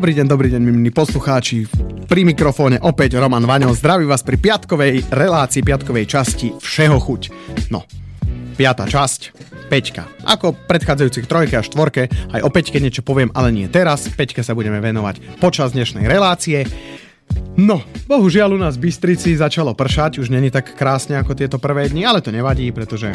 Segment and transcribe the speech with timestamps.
[0.00, 1.68] Dobrý deň, dobrý deň, milí poslucháči.
[2.08, 3.76] Pri mikrofóne opäť Roman Vaňo.
[3.76, 7.22] Zdraví vás pri piatkovej relácii, piatkovej časti Všeho chuť.
[7.68, 7.84] No,
[8.56, 9.20] piata časť,
[9.68, 10.24] peťka.
[10.24, 14.08] Ako predchádzajúcich trojke a štvorke, aj o peťke niečo poviem, ale nie teraz.
[14.08, 16.64] Peťke sa budeme venovať počas dnešnej relácie.
[17.60, 21.92] No, bohužiaľ u nás v Bystrici začalo pršať, už není tak krásne ako tieto prvé
[21.92, 23.12] dni, ale to nevadí, pretože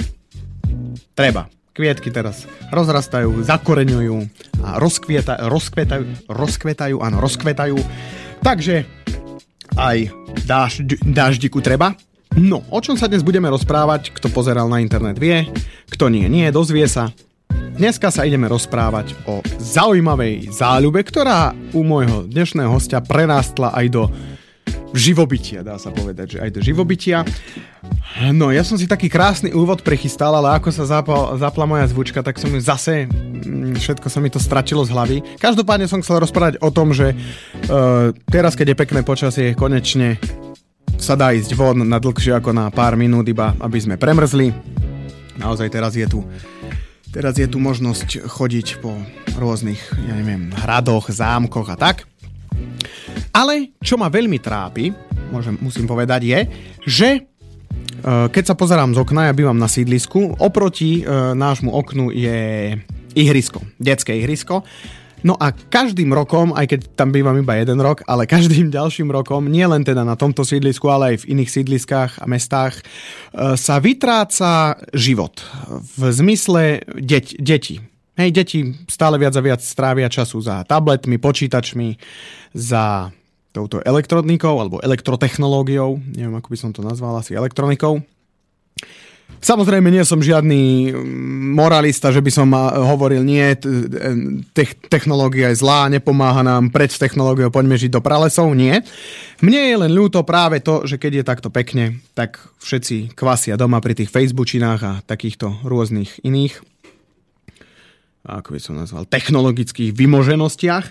[1.18, 4.16] treba kvietky teraz rozrastajú, zakoreňujú
[4.64, 7.76] a rozkvieta, rozkvetajú, rozkvetajú, áno, rozkvetajú.
[8.40, 8.88] Takže
[9.76, 10.08] aj
[10.48, 12.00] dážď, dáždiku treba.
[12.40, 15.52] No, o čom sa dnes budeme rozprávať, kto pozeral na internet vie,
[15.92, 17.12] kto nie, nie, dozvie sa.
[17.76, 24.04] Dneska sa ideme rozprávať o zaujímavej záľube, ktorá u môjho dnešného hostia prerástla aj do
[24.98, 27.28] živobytia, dá sa povedať, že aj do živobytia.
[28.32, 32.24] No, ja som si taký krásny úvod prechystal, ale ako sa zapla, zapla moja zvučka,
[32.24, 35.18] tak som ju zase, mm, všetko sa mi to stračilo z hlavy.
[35.38, 40.18] Každopádne som chcel rozprávať o tom, že uh, teraz, keď je pekné počasie, konečne
[40.96, 44.56] sa dá ísť von na dlhšie ako na pár minút, iba aby sme premrzli.
[45.36, 46.24] Naozaj teraz je tu
[47.16, 48.92] teraz je tu možnosť chodiť po
[49.40, 52.04] rôznych, ja neviem, hradoch, zámkoch a tak.
[53.36, 54.96] Ale čo ma veľmi trápi,
[55.32, 56.40] môžem, musím povedať, je,
[56.88, 57.22] že e,
[58.06, 62.40] keď sa pozerám z okna, ja bývam na sídlisku, oproti e, nášmu oknu je
[63.16, 64.64] ihrisko, detské ihrisko.
[65.26, 69.50] No a každým rokom, aj keď tam bývam iba jeden rok, ale každým ďalším rokom,
[69.50, 72.84] nie len teda na tomto sídlisku, ale aj v iných sídliskách a mestách, e,
[73.58, 75.42] sa vytráca život.
[75.98, 77.82] V zmysle deť, detí.
[78.16, 82.00] Hej, deti stále viac a viac strávia času za tabletmi, počítačmi,
[82.56, 83.12] za
[83.52, 88.00] touto elektronikou alebo elektrotechnológiou, neviem ako by som to nazval, asi elektronikou.
[89.44, 92.50] Samozrejme nie som žiadny mm, moralista, že by som
[92.88, 93.54] hovoril nie,
[94.56, 98.80] te- technológia je zlá, nepomáha nám, preč s technológiou, poďme žiť do pralesov, nie.
[99.44, 103.84] Mne je len ľúto práve to, že keď je takto pekne, tak všetci kvasia doma
[103.84, 106.75] pri tých Facebookinách a takýchto rôznych iných
[108.26, 110.86] ako by som nazval, technologických vymoženostiach.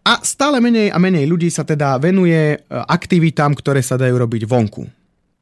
[0.00, 4.48] A stále menej a menej ľudí sa teda venuje e, aktivitám, ktoré sa dajú robiť
[4.48, 4.88] vonku.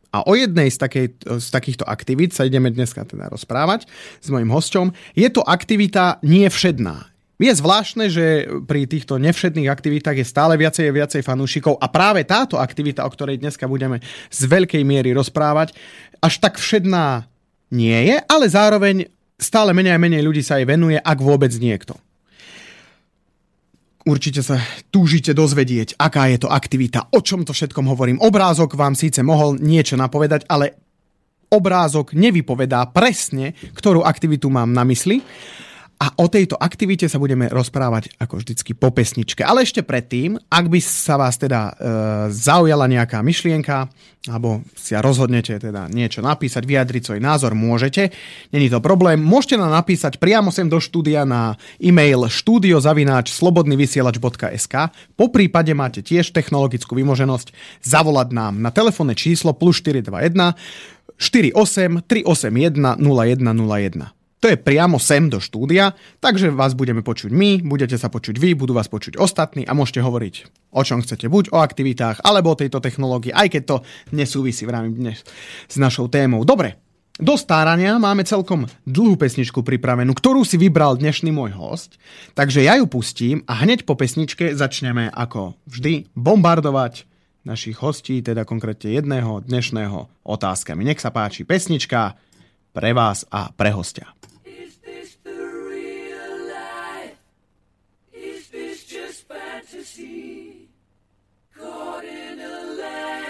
[0.08, 3.84] A o jednej z, takej, z takýchto aktivít sa ideme dneska teda rozprávať
[4.18, 4.90] s mojim hosťom.
[5.12, 6.48] Je to aktivita nie.
[7.38, 12.26] Je zvláštne, že pri týchto nevšedných aktivitách je stále viacej a viacej fanúšikov a práve
[12.26, 15.76] táto aktivita, o ktorej dneska budeme z veľkej miery rozprávať,
[16.18, 17.30] až tak všedná
[17.70, 19.06] nie je, ale zároveň
[19.38, 21.94] stále menej a menej ľudí sa jej venuje, ak vôbec niekto.
[24.08, 24.58] Určite sa
[24.90, 28.18] túžite dozvedieť, aká je to aktivita, o čom to všetkom hovorím.
[28.18, 30.74] Obrázok vám síce mohol niečo napovedať, ale
[31.52, 35.20] obrázok nevypovedá presne, ktorú aktivitu mám na mysli.
[35.98, 39.42] A o tejto aktivite sa budeme rozprávať ako vždycky po pesničke.
[39.42, 41.72] Ale ešte predtým, ak by sa vás teda e,
[42.30, 43.90] zaujala nejaká myšlienka,
[44.30, 48.14] alebo si ja rozhodnete teda niečo napísať, vyjadriť svoj názor, môžete.
[48.54, 49.18] Není to problém.
[49.18, 54.74] Môžete nám napísať priamo sem do štúdia na e-mail studiozavináč slobodnyvysielač.sk
[55.18, 57.50] Po prípade máte tiež technologickú vymoženosť
[57.82, 60.54] zavolať nám na telefónne číslo plus 421
[61.18, 64.17] 48 381 0101.
[64.38, 68.54] To je priamo sem do štúdia, takže vás budeme počuť my, budete sa počuť vy,
[68.54, 70.34] budú vás počuť ostatní a môžete hovoriť
[70.70, 73.76] o čom chcete, buď o aktivitách, alebo o tejto technológii, aj keď to
[74.12, 75.18] nesúvisí v rámci dnes
[75.64, 76.44] s našou témou.
[76.44, 76.76] Dobre,
[77.18, 81.98] do stárania máme celkom dlhú pesničku pripravenú, ktorú si vybral dnešný môj host,
[82.38, 87.08] takže ja ju pustím a hneď po pesničke začneme ako vždy bombardovať
[87.42, 90.84] našich hostí, teda konkrétne jedného dnešného otázkami.
[90.84, 92.14] Nech sa páči pesnička
[92.76, 94.17] pre vás a pre hostia.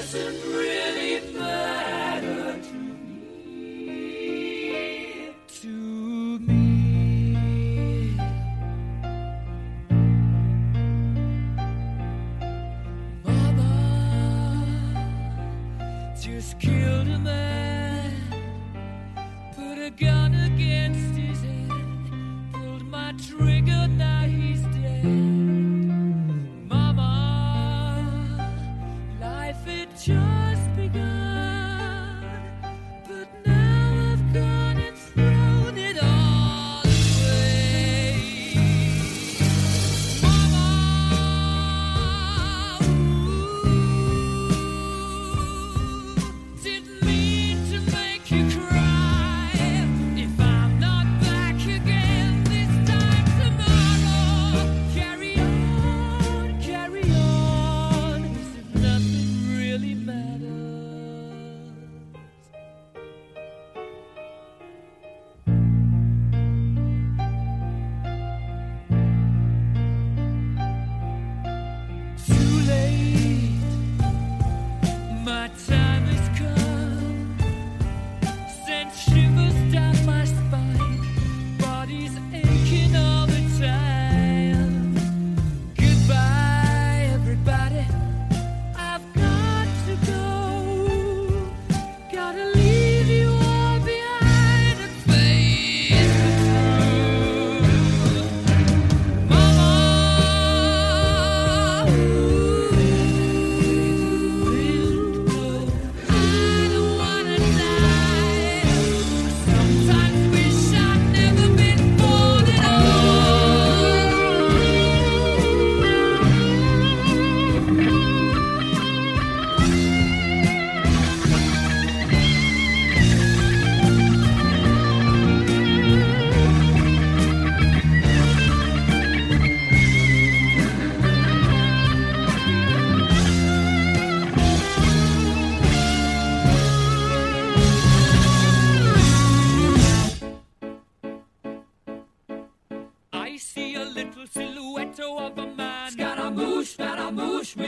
[0.00, 2.74] doesn't really matter to
[3.04, 3.90] me.
[5.60, 8.14] To me.
[13.24, 13.72] Mama
[16.22, 17.57] just killed a man.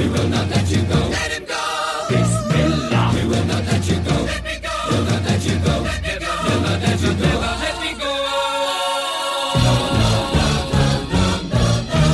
[0.00, 1.00] We will not let you go.
[1.10, 1.62] Let him go!
[2.08, 4.16] Bismillah, we will not let you go.
[4.32, 4.72] Let me go!
[4.88, 5.74] We'll not let you go.
[5.88, 6.32] Let me go!
[6.44, 7.28] We'll not let you go.
[7.28, 8.12] Never Let me go!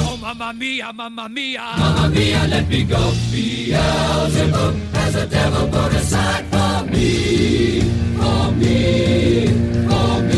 [0.09, 1.63] Oh, mamma mia, mamma mia.
[1.79, 3.13] Mamma mia, let me go.
[3.31, 7.83] Beelzebub has a devil put aside for me.
[8.19, 9.47] For me.
[9.89, 10.36] For me.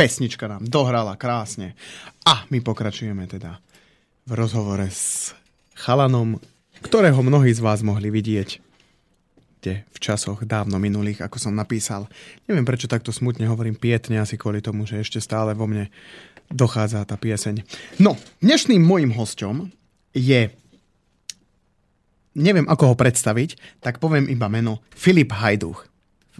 [0.00, 1.76] Pesnička nám dohrala krásne.
[2.24, 3.60] A my pokračujeme teda
[4.24, 5.36] v rozhovore s
[5.76, 6.40] chalanom,
[6.80, 8.72] ktorého mnohí z vás mohli vidieť
[9.60, 12.08] kde v časoch dávno minulých, ako som napísal.
[12.48, 15.92] Neviem, prečo takto smutne hovorím pietne, asi kvôli tomu, že ešte stále vo mne
[16.48, 17.60] dochádza tá pieseň.
[18.00, 19.68] No, dnešným môjim hosťom
[20.16, 20.48] je
[22.32, 25.89] neviem, ako ho predstaviť, tak poviem iba meno Filip Hajduch.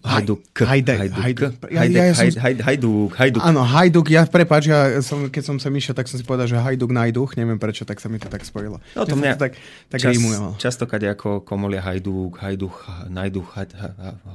[0.01, 0.41] Hajduk.
[0.57, 0.97] Hajduk.
[0.97, 1.53] Hajduk.
[1.69, 2.61] Hajduk.
[2.65, 3.13] Hajduk.
[3.21, 3.43] Hajduk.
[3.45, 6.57] áno, Hajduk, ja prepáč, ja som, keď som sem išiel, tak som si povedal, že
[6.57, 8.81] Hajduk Najduch, neviem prečo, tak sa mi to tak spojilo.
[8.97, 9.61] No to mňa tak,
[9.93, 10.57] tak čas, rímujem.
[10.57, 13.49] častokrát ako komolia Hajduk, Hajduch, Najduch,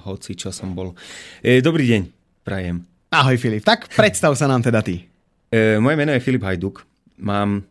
[0.05, 0.93] hoci čo som bol.
[1.41, 2.01] E, dobrý deň,
[2.45, 2.85] prajem.
[3.09, 5.09] Ahoj Filip, tak predstav sa nám teda ty.
[5.49, 6.85] E, moje meno je Filip Hajduk.
[7.25, 7.65] Mám,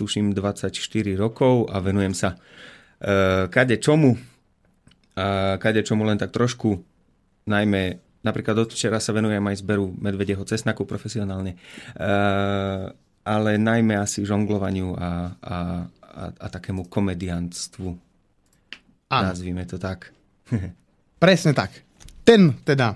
[0.00, 0.72] tuším, 24
[1.20, 2.32] rokov a venujem sa
[2.96, 4.16] e, kade čomu.
[5.20, 6.80] A kade čomu len tak trošku,
[7.50, 11.56] najmä napríklad od včera sa venujem aj zberu medvedieho cesnaku profesionálne.
[11.56, 12.08] E,
[13.24, 15.56] ale najmä asi žonglovaniu a, a,
[16.00, 17.88] a, a takému komediantstvu.
[19.10, 19.26] Áno.
[19.26, 20.12] Nazvime to tak.
[21.22, 21.74] Presne tak.
[22.22, 22.94] Ten teda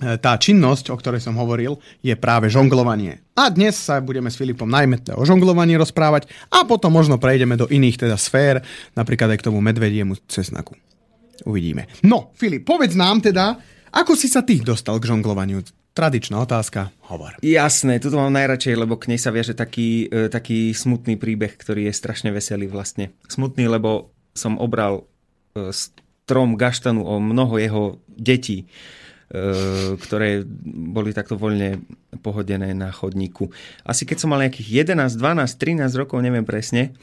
[0.00, 3.20] e, tá činnosť, o ktorej som hovoril, je práve žonglovanie.
[3.38, 7.54] A dnes sa budeme s Filipom najmä teda o žonglovaní rozprávať a potom možno prejdeme
[7.54, 8.64] do iných teda sfér,
[8.98, 10.74] napríklad aj k tomu medvediemu cesnaku.
[11.46, 11.86] Uvidíme.
[12.02, 13.54] No, Filip, povedz nám teda,
[13.94, 15.62] ako si sa ty dostal k žonglovaniu?
[15.94, 17.34] Tradičná otázka, hovor.
[17.42, 21.90] Jasné, tuto mám najradšej, lebo k nej sa viaže taký, e, taký smutný príbeh, ktorý
[21.90, 23.10] je strašne veselý vlastne.
[23.26, 25.02] Smutný, lebo som obral
[25.58, 27.82] e, strom gaštanu o mnoho jeho
[28.14, 28.66] detí, e,
[29.98, 31.82] ktoré boli takto voľne
[32.22, 33.50] pohodené na chodníku.
[33.82, 35.50] Asi keď som mal nejakých 11, 12,
[35.82, 36.94] 13 rokov, neviem presne,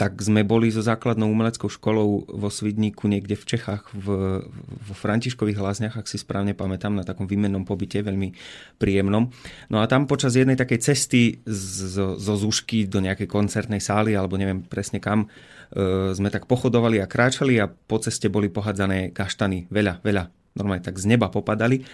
[0.00, 5.60] tak sme boli so základnou umeleckou školou vo Svidníku niekde v Čechách v, vo Františkových
[5.60, 8.32] lázniach, ak si správne pamätám, na takom výmennom pobyte, veľmi
[8.80, 9.28] príjemnom.
[9.68, 14.40] No a tam počas jednej takej cesty zo, zo Zúšky do nejakej koncertnej sály, alebo
[14.40, 15.28] neviem presne kam,
[15.68, 19.68] e, sme tak pochodovali a kráčali a po ceste boli pohádzané kaštany.
[19.68, 20.32] Veľa, veľa.
[20.56, 21.84] Normálne tak z neba popadali.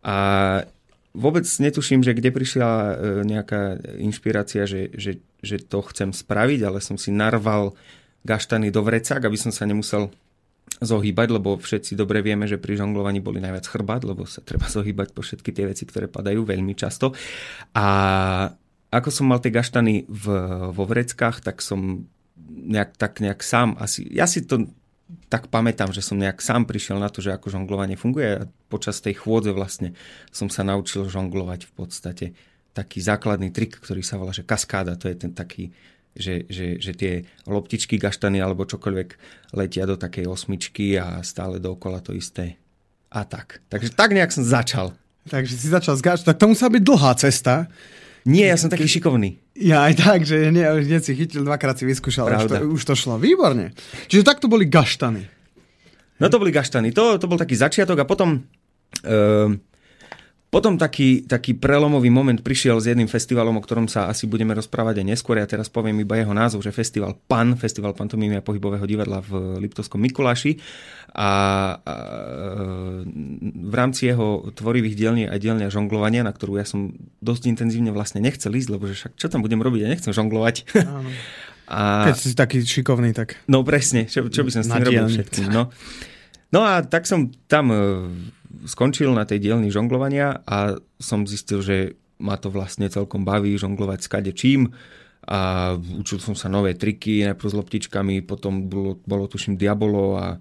[0.00, 0.16] A
[1.14, 6.82] vôbec netuším, že kde prišla e, nejaká inšpirácia, že, že, že to chcem spraviť, ale
[6.82, 7.78] som si narval
[8.26, 10.10] gaštany do vrecák, aby som sa nemusel
[10.82, 15.14] zohýbať, lebo všetci dobre vieme, že pri žonglovaní boli najviac chrbát, lebo sa treba zohýbať
[15.14, 17.14] po všetky tie veci, ktoré padajú veľmi často.
[17.78, 17.86] A
[18.90, 20.24] ako som mal tie gaštany v,
[20.74, 22.10] vo vreckách, tak som
[22.48, 24.66] nejak, tak nejak sám asi, ja si to
[25.34, 29.02] tak pamätám, že som nejak sám prišiel na to, že ako žonglovanie funguje a počas
[29.02, 29.90] tej chôdze vlastne
[30.30, 32.26] som sa naučil žonglovať v podstate
[32.70, 35.74] taký základný trik, ktorý sa volá, že kaskáda, to je ten taký,
[36.14, 37.12] že, že, že tie
[37.50, 39.08] loptičky, gaštany alebo čokoľvek
[39.58, 42.54] letia do takej osmičky a stále dookola to isté.
[43.10, 43.58] A tak.
[43.74, 44.94] Takže tak nejak som začal.
[45.26, 47.66] Takže si začal zgáč, tak to musela byť dlhá cesta.
[48.24, 49.36] Nie, ja som taký šikovný.
[49.52, 52.94] Ja aj tak, že nie, hneď si chytil, dvakrát si vyskúšal, už to, už to
[52.96, 53.20] šlo.
[53.20, 53.76] Výborne.
[54.08, 55.28] Čiže takto boli gaštany.
[56.16, 56.88] No to boli gaštany.
[56.96, 58.48] To, to bol taký začiatok a potom...
[59.04, 59.60] Uh,
[60.54, 65.02] potom taký, taký prelomový moment prišiel s jedným festivalom, o ktorom sa asi budeme rozprávať
[65.02, 65.42] aj neskôr.
[65.42, 69.58] Ja teraz poviem iba jeho názov, že festival PAN, Festival pantomímy a pohybového divadla v
[69.58, 70.54] Liptovskom Mikuláši.
[71.10, 71.30] A,
[71.74, 71.94] a
[73.42, 78.22] v rámci jeho tvorivých dielní aj dielňa žonglovania, na ktorú ja som dosť intenzívne vlastne
[78.22, 80.70] nechcel ísť, lebo že však čo tam budem robiť, ja nechcem žonglovať.
[80.86, 81.10] Áno.
[81.64, 83.40] A, Keď si taký šikovný, tak...
[83.48, 85.48] No presne, čo, čo by som s tým robil všetkým.
[85.48, 85.72] No.
[86.52, 87.80] no a tak som tam e,
[88.64, 91.76] skončil na tej dielni žonglovania a som zistil, že
[92.22, 94.70] ma to vlastne celkom baví žonglovať s čím
[95.24, 100.36] a učil som sa nové triky, najprv s loptičkami, potom bolo, bolo tuším Diabolo a,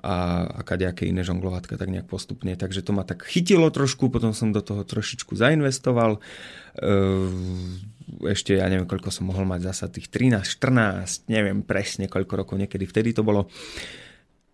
[0.00, 0.14] a,
[0.48, 2.56] a kadejaké iné žonglovatka tak nejak postupne.
[2.56, 6.16] Takže to ma tak chytilo trošku, potom som do toho trošičku zainvestoval.
[6.16, 6.20] E,
[8.32, 12.56] ešte ja neviem, koľko som mohol mať zasa tých 13, 14, neviem presne koľko rokov,
[12.56, 13.52] niekedy vtedy to bolo.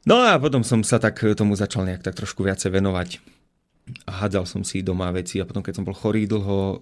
[0.06, 3.18] No a potom som sa tak tomu začal nejak tak trošku viacej venovať.
[4.04, 6.76] A hádzal som si doma veci a potom keď som bol chorý dlho,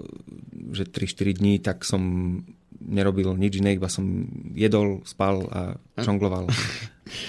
[0.74, 2.02] že 3-4 dní, tak som
[2.82, 5.60] nerobil nič iné, iba som jedol, spal a
[6.02, 6.50] žongloval.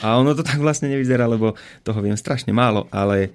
[0.02, 1.54] A ono to tak vlastne nevyzerá, lebo
[1.86, 3.30] toho viem strašne málo, ale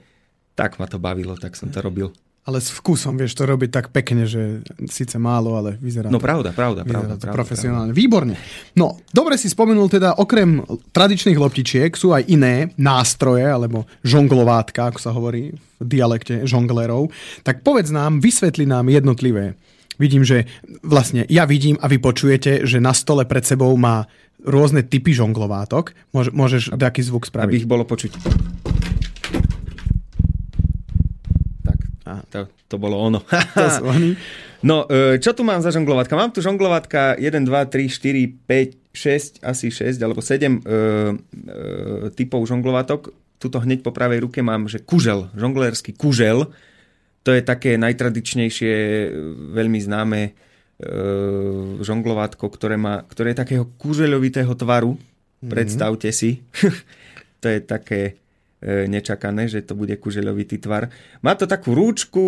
[0.59, 2.11] tak ma to bavilo, tak som to robil.
[2.43, 6.27] Ale s vkusom vieš to robiť tak pekne, že síce málo, ale vyzerá No to,
[6.27, 7.15] pravda, pravda, vyzerá pravda.
[7.15, 7.93] to pravda, profesionálne.
[7.95, 8.35] Výborne.
[8.75, 10.59] No, dobre si spomenul teda, okrem
[10.91, 17.15] tradičných loptičiek sú aj iné nástroje, alebo žonglovátka, ako sa hovorí v dialekte žonglerov.
[17.43, 19.55] Tak povedz nám, vysvetli nám jednotlivé.
[20.03, 20.51] Vidím, že
[20.83, 24.11] vlastne ja vidím a vy počujete, že na stole pred sebou má
[24.43, 25.95] rôzne typy žonglovátok.
[26.11, 27.55] Môže, môžeš taký zvuk Aby spraviť.
[27.55, 28.11] ich bolo počuť.
[31.63, 32.22] Tak, Á.
[32.33, 33.21] to, to bolo ono.
[33.29, 34.17] To sú oni.
[34.65, 36.17] No, e, čo tu mám za žonglovatka?
[36.17, 40.59] Mám tu žonglovatka 1, 2, 3, 4, 5, 6, asi 6 alebo 7 e, e,
[42.17, 43.13] typov žonglovatok.
[43.37, 46.49] Tuto hneď po pravej ruke mám, že kužel, žonglerský kužel.
[47.23, 49.09] To je také najtradičnejšie, e,
[49.53, 50.31] veľmi známe e,
[51.83, 54.97] žonglovátko, ktoré, má, ktoré je takého kužeľovitého tvaru.
[55.43, 56.39] Predstavte si.
[57.43, 58.23] to je také
[58.63, 60.95] nečakané, že to bude kužeľovitý tvar.
[61.19, 62.23] Má to takú rúčku,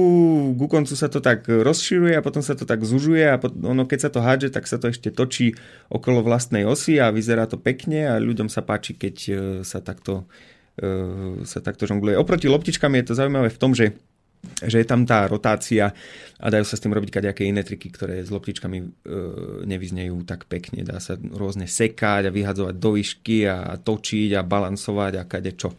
[0.58, 3.98] ku koncu sa to tak rozširuje a potom sa to tak zužuje a ono keď
[4.02, 5.54] sa to hádže, tak sa to ešte točí
[5.94, 10.26] okolo vlastnej osy a vyzerá to pekne a ľuďom sa páči, keď e, sa takto,
[10.74, 12.18] e, sa takto žongluje.
[12.18, 13.94] Oproti loptičkám je to zaujímavé v tom, že
[14.62, 15.92] že je tam tá rotácia
[16.44, 18.86] a dajú sa s tým robiť kadejaké iné triky, ktoré s loptičkami e,
[19.64, 20.84] nevyznejú tak pekne.
[20.84, 25.72] Dá sa rôzne sekať a vyhadzovať do výšky a točiť a balansovať a kadečo.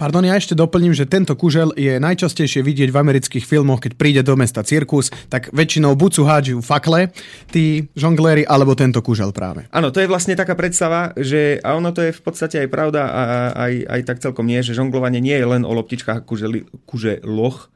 [0.00, 4.22] Pardon, ja ešte doplním, že tento kužel je najčastejšie vidieť v amerických filmoch, keď príde
[4.24, 7.12] do mesta cirkus, tak väčšinou buď sú hádžu fakle,
[7.52, 9.68] tí žongléri, alebo tento kužel práve.
[9.74, 13.02] Áno, to je vlastne taká predstava, že a ono to je v podstate aj pravda
[13.12, 13.22] a
[13.66, 17.68] aj, aj tak celkom nie, že žonglovanie nie je len o loptičkách a kuželi, kuželoch,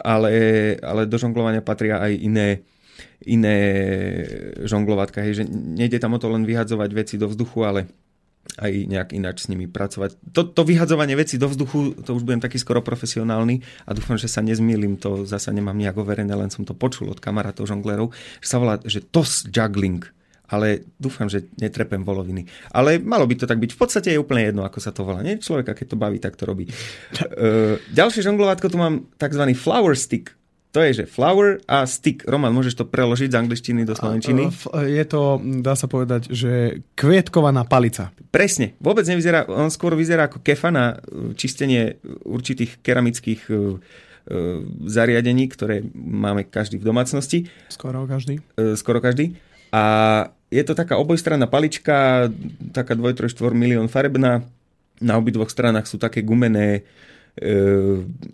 [0.00, 0.32] ale,
[0.80, 2.48] ale do žonglovania patria aj iné,
[3.24, 3.56] iné
[4.64, 5.22] žonglovatka.
[5.22, 7.80] Hej, že nejde tam o to len vyhadzovať veci do vzduchu, ale
[8.58, 10.16] aj nejak ináč s nimi pracovať.
[10.32, 14.26] To, to vyhadzovanie veci do vzduchu, to už budem taký skoro profesionálny a dúfam, že
[14.26, 18.48] sa nezmýlim, to zasa nemám nejak overené, len som to počul od kamarátov žonglerov, že
[18.48, 20.02] sa volá, že toss juggling
[20.50, 22.44] ale dúfam, že netrepem voloviny.
[22.74, 23.70] Ale malo by to tak byť.
[23.70, 25.22] V podstate je úplne jedno, ako sa to volá.
[25.22, 25.38] Nie?
[25.38, 26.66] Človeka, keď to baví, tak to robí.
[26.66, 29.42] Uh, ďalšie žonglovátko tu mám tzv.
[29.54, 30.34] flower stick.
[30.70, 32.22] To je, že flower a stick.
[32.30, 34.54] Roman, môžeš to preložiť z angličtiny do slovenčiny?
[34.54, 38.14] F- Je to, dá sa povedať, že kvietkovaná palica.
[38.30, 38.78] Presne.
[38.78, 43.50] Vôbec nevyzerá, on skôr vyzerá ako kefa na uh, čistenie určitých keramických
[44.86, 47.48] zariadení, ktoré máme každý v domácnosti.
[47.72, 48.38] Skoro každý.
[48.54, 49.34] e, skoro každý.
[49.70, 49.82] A
[50.50, 52.26] je to taká obojstranná palička,
[52.74, 54.42] taká 2, 3, 4 milión farebná.
[55.00, 56.82] Na obidvoch stranách sú také gumené,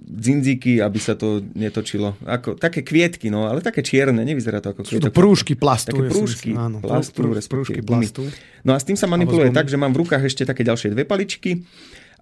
[0.07, 2.16] dzindzíky, aby sa to netočilo.
[2.25, 5.14] Ako, také kvietky, no, ale také čierne, nevyzerá to ako Sú to kvietok.
[5.14, 5.92] prúžky plastu.
[5.94, 6.77] Také prúžky myslím, áno.
[6.81, 8.22] plastu, Prú- prú- respektíve prúžky plastu.
[8.64, 11.05] No a s tým sa manipuluje tak, že mám v rukách ešte také ďalšie dve
[11.05, 11.62] paličky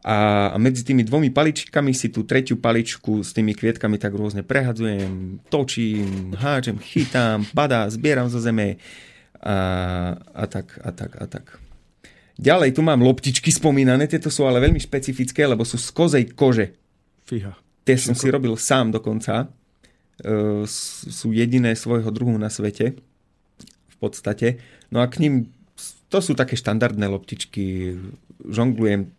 [0.05, 5.40] a medzi tými dvomi paličkami si tú tretiu paličku s tými kvietkami tak rôzne prehadzujem,
[5.49, 8.77] točím, háčem, chytám, padá, zbieram zo zeme
[9.40, 9.57] a,
[10.21, 11.57] a tak, a tak, a tak.
[12.37, 16.77] Ďalej tu mám loptičky spomínané, tieto sú ale veľmi špecifické, lebo sú z kozej kože.
[17.25, 17.57] Fíha.
[17.88, 19.49] Tie som si robil sám dokonca.
[20.21, 22.97] E, sú jediné svojho druhu na svete.
[23.88, 24.61] V podstate.
[24.90, 25.53] No a k ním,
[26.11, 27.95] to sú také štandardné loptičky.
[28.45, 29.14] Žonglujem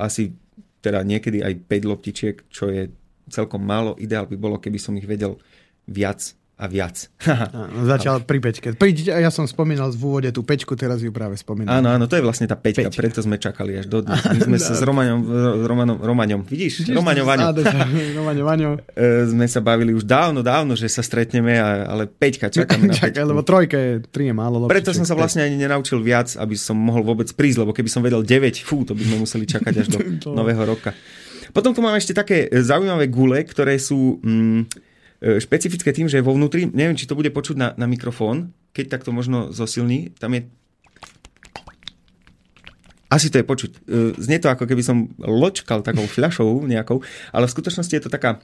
[0.00, 0.32] asi
[0.80, 2.88] teda niekedy aj 5 loptičiek, čo je
[3.28, 3.94] celkom málo.
[4.00, 5.36] Ideál by bolo, keby som ich vedel
[5.84, 7.08] viac a viac.
[7.24, 8.76] Áno, začal pri peťke.
[9.08, 11.80] Ja som spomínal v úvode tú peťku, teraz ju práve spomínam.
[11.80, 13.00] Áno, áno, to je vlastne tá peťka, Peťka.
[13.00, 14.20] preto sme čakali až do dnes.
[14.20, 15.20] My sme sa s Romaňom,
[15.64, 17.24] Romanom, Romaňom, vidíš, Romaňom
[18.44, 22.94] Vaňom, e, sme sa bavili už dávno, dávno, že sa stretneme, ale Peťka, čakáme na
[23.00, 24.68] Čakaj, lebo trojka je, tri je málo.
[24.68, 25.00] Preto loptičiek.
[25.00, 28.20] som sa vlastne ani nenaučil viac, aby som mohol vôbec prísť, lebo keby som vedel
[28.20, 29.98] 9, fú, to by sme museli čakať až do
[30.36, 30.92] nového roka.
[31.50, 34.89] Potom tu mám ešte také zaujímavé gule, ktoré sú mm,
[35.20, 39.02] špecifické tým, že vo vnútri, neviem, či to bude počuť na, na mikrofón, keď tak
[39.04, 40.48] to možno zosilní, tam je
[43.10, 43.70] asi to je počuť.
[43.74, 43.78] E,
[44.22, 47.02] Znie to ako keby som ločkal takou fľašou nejakou,
[47.34, 48.38] ale v skutočnosti je to taká,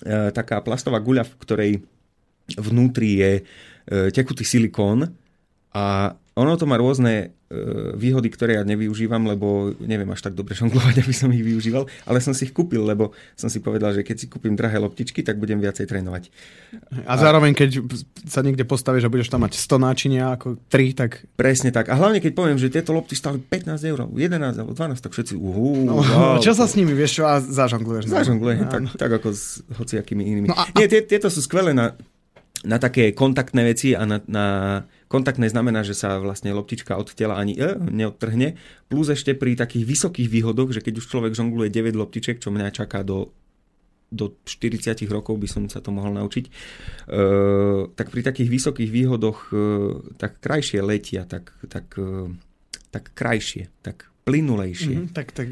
[0.00, 1.72] e, taká plastová guľa, v ktorej
[2.56, 3.42] vnútri je e,
[4.10, 5.12] tekutý silikón
[5.76, 7.56] a ono to má rôzne e,
[7.96, 12.20] výhody, ktoré ja nevyužívam, lebo neviem až tak dobre žonglovať, aby som ich využíval, ale
[12.20, 15.40] som si ich kúpil, lebo som si povedal, že keď si kúpim drahé loptičky, tak
[15.40, 16.28] budem viacej trénovať.
[17.08, 17.80] A zároveň, keď
[18.28, 21.88] sa niekde postavíš a budeš tam mať 100 náčinia ako 3, tak Presne tak.
[21.88, 25.40] A hlavne, keď poviem, že tieto lopty stali 15 eur, 11 alebo 12, tak všetci,
[25.40, 28.12] uhú, no, wow, čo sa s nimi, vieš čo, a zažongluješ.
[28.12, 28.12] no.
[28.12, 28.68] Zažongluje, Áno.
[28.68, 30.46] tak, tak ako s hociakými inými.
[30.52, 31.96] No a- Nie, tie, tieto sú skvelé na,
[32.60, 34.46] na také kontaktné veci a na, na
[35.06, 38.58] kontaktné znamená, že sa vlastne loptička od tela ani e, neodtrhne.
[38.90, 42.74] Plus ešte pri takých vysokých výhodoch, že keď už človek žongluje 9 loptiček, čo mňa
[42.74, 43.34] čaká do
[44.06, 46.50] do 40 rokov by som sa to mohol naučiť, e,
[47.90, 49.56] tak pri takých vysokých výhodoch e,
[50.14, 52.30] tak krajšie letia, tak, tak, e,
[52.94, 55.06] tak krajšie, tak plynulejšie.
[55.06, 55.46] Mhm, tak, tak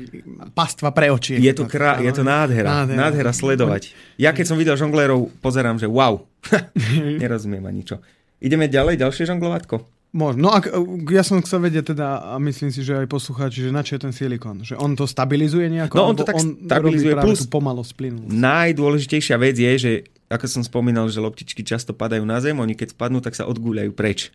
[0.55, 1.39] pastva pre oči.
[1.39, 3.95] Je to, krá, je to nádhera, nádhera, nádhera sledovať.
[4.19, 6.23] Ja keď som videl žonglérov, pozerám, že wow,
[7.23, 8.03] nerozumiem ani čo.
[8.45, 9.81] Ideme ďalej, ďalšie žonglovatko.
[10.15, 10.47] Možno.
[10.47, 10.71] No ak,
[11.11, 14.07] ja som chcel vedieť teda, a myslím si, že aj poslucháči, že na čo je
[14.07, 14.63] ten silikon?
[14.63, 15.97] Že on to stabilizuje nejako?
[15.99, 18.31] No, on to tak on stabilizuje, plus- tú pomalosť plynu.
[18.31, 19.93] Najdôležitejšia vec je, že
[20.31, 23.91] ako som spomínal, že loptičky často padajú na zem, oni keď spadnú, tak sa odgúľajú
[23.91, 24.31] preč.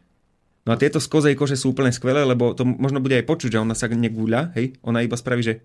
[0.67, 3.55] No a tieto z kozej kože sú úplne skvelé, lebo to možno bude aj počuť,
[3.55, 5.63] že ona sa negúľa, hej, ona iba spraví, že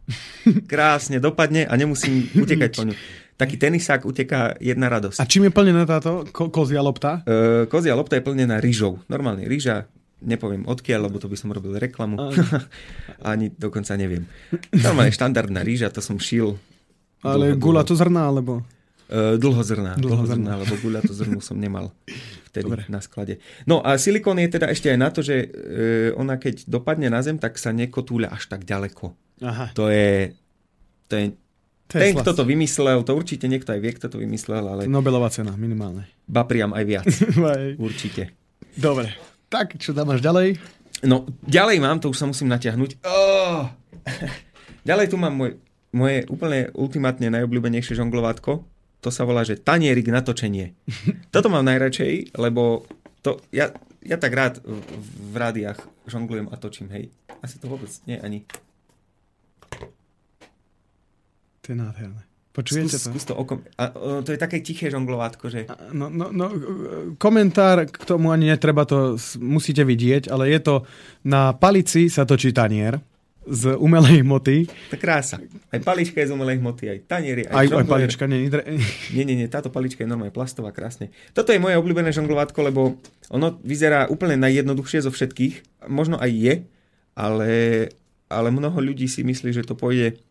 [0.72, 2.94] krásne dopadne a nemusím utekať po ňu.
[3.42, 5.18] Taký tenisák uteká jedna radosť.
[5.18, 7.26] A čím je plnená táto ko- kozia lopta?
[7.26, 9.02] E, kozia lopta je plnená rýžou.
[9.10, 9.90] Normálne rýža,
[10.22, 12.14] nepoviem odkiaľ, lebo to by som robil reklamu.
[13.26, 14.30] Ani dokonca neviem.
[14.70, 16.54] Normálne štandardná rýža, to som šil.
[17.26, 18.62] Ale dlho, gula to zrná, alebo...
[19.10, 20.62] E, dlhozrná, Dlhozrná.
[20.62, 21.90] lebo guľa to zrnu som nemal
[22.48, 22.86] vtedy Dobre.
[22.86, 23.42] na sklade.
[23.66, 25.46] No a silikón je teda ešte aj na to, že e,
[26.14, 29.10] ona keď dopadne na zem, tak sa nekotúľa až tak ďaleko.
[29.42, 29.74] Aha.
[29.74, 30.30] To je...
[31.10, 31.24] To je
[31.92, 35.28] Je ten, kto to vymyslel, to určite niekto aj vie, kto to vymyslel, ale Nobelová
[35.28, 36.08] cena, minimálne.
[36.24, 37.06] ba priam aj viac.
[37.86, 38.32] Určite.
[38.72, 39.12] Dobre.
[39.52, 40.56] Tak, čo tam máš ďalej?
[41.04, 43.04] No, ďalej mám, to už sa musím natiahnuť.
[43.04, 43.68] Oh!
[44.88, 45.60] ďalej tu mám môj,
[45.92, 48.64] moje úplne ultimátne najobľúbenejšie žonglovátko.
[49.02, 50.72] To sa volá, že tanierik na točenie.
[51.34, 52.88] Toto mám najradšej, lebo
[53.20, 54.78] to, ja, ja tak rád v,
[55.32, 55.78] v rádiách
[56.08, 57.12] žonglujem a točím, hej.
[57.42, 58.46] Asi to vôbec nie ani.
[61.62, 62.22] To je nádherné.
[62.52, 63.10] Počujete Skús, to?
[63.16, 63.64] skús to okom.
[63.80, 65.64] A, o, to je také tiché žonglovátko, že...
[65.96, 66.52] No, no, no,
[67.16, 70.74] komentár k tomu ani netreba to, musíte vidieť, ale je to
[71.24, 73.00] na palici sa točí tanier
[73.48, 74.68] z umelej hmoty.
[74.92, 75.40] To krása.
[75.72, 78.50] Aj palička je z umelej hmoty, aj tanieri, aj, Aj, aj palička, nie, nie,
[79.16, 81.08] Nie, nie, nie, táto palička je normálne plastová, krásne.
[81.32, 83.00] Toto je moje obľúbené žonglovátko, lebo
[83.32, 85.86] ono vyzerá úplne najjednoduchšie zo všetkých.
[85.90, 86.54] Možno aj je,
[87.16, 87.50] ale,
[88.30, 90.22] ale mnoho ľudí si myslí, že to pôjde,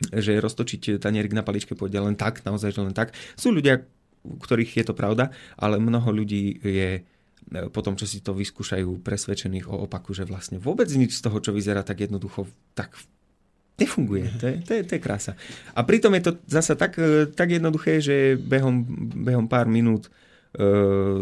[0.00, 3.16] že roztočiť tanierik na paličke pôjde len tak, naozaj, len tak.
[3.34, 3.80] Sú ľudia,
[4.24, 7.02] u ktorých je to pravda, ale mnoho ľudí je e,
[7.72, 11.40] po tom, čo si to vyskúšajú, presvedčených o opaku, že vlastne vôbec nič z toho,
[11.40, 12.44] čo vyzerá tak jednoducho,
[12.76, 12.92] tak
[13.80, 14.36] nefunguje.
[14.40, 15.32] To je, to, je, to je krása.
[15.76, 18.84] A pritom je to zasa tak, e, tak jednoduché, že behom,
[19.24, 20.12] behom pár minút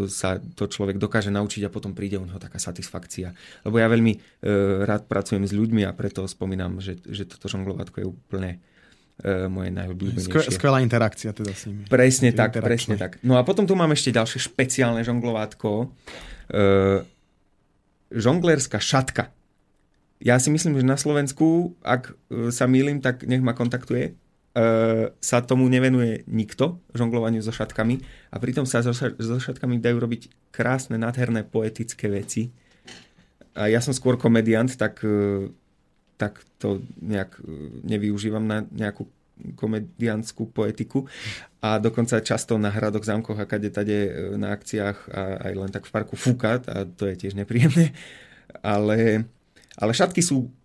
[0.07, 3.35] sa to človek dokáže naučiť a potom príde u neho taká satisfakcia.
[3.67, 4.19] Lebo ja veľmi e,
[4.87, 8.51] rád pracujem s ľuďmi a preto spomínam, že, že toto žonglovatko je úplne,
[9.19, 10.55] e, moje Skve- najobľúbenejšie.
[10.55, 11.83] Skvelá interakcia teda s nimi.
[11.91, 13.19] Presne tak, presne tak.
[13.27, 15.91] No a potom tu mám ešte ďalšie špeciálne žonglovátko.
[16.47, 17.03] E,
[18.15, 19.35] žonglerská šatka.
[20.23, 24.15] Ja si myslím, že na Slovensku, ak e, sa mýlim, tak nech ma kontaktuje.
[24.55, 24.65] E,
[25.19, 27.99] sa tomu nevenuje nikto, žonglovaniu so šatkami.
[28.31, 32.55] A pritom sa so, so šatkami dajú robiť krásne, nádherné, poetické veci.
[33.51, 35.51] A ja som skôr komediant, tak, e,
[36.15, 39.11] tak to nejak e, nevyužívam na nejakú
[39.59, 41.11] komediantskú poetiku
[41.59, 45.83] a dokonca často na hradoch, zámkoch a kade tade na akciách a aj len tak
[45.83, 47.91] v parku fúka a to je tiež nepríjemné.
[48.63, 49.27] Ale,
[49.75, 50.55] ale šatky sú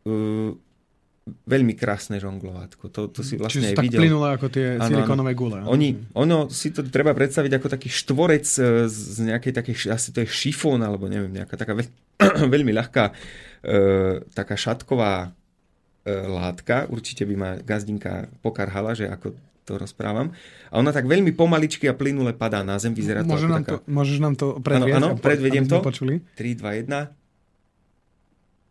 [1.44, 2.88] veľmi krásne žonglovátko.
[2.92, 4.00] To, to si vlastne Čiže aj tak videl.
[4.04, 5.58] plynulé ako tie Áno, silikonové gule.
[5.66, 10.22] Oni, ono si to treba predstaviť ako taký štvorec e, z nejakej takej, asi to
[10.22, 11.86] je šifón, alebo neviem, nejaká taká veľ,
[12.54, 13.12] veľmi ľahká e,
[14.32, 15.28] taká šatková e,
[16.10, 16.88] látka.
[16.88, 19.34] Určite by ma gazdinka pokarhala, že ako
[19.70, 20.34] to rozprávam.
[20.72, 22.90] A ona tak veľmi pomaličky a plynule padá na zem.
[22.90, 23.78] Vyzerá to Môže nám taká...
[23.78, 24.98] to, môžeš nám to predviesť?
[24.98, 25.78] áno, predvediem to.
[25.78, 26.24] Počuli?
[26.34, 27.19] 3, 2, 1.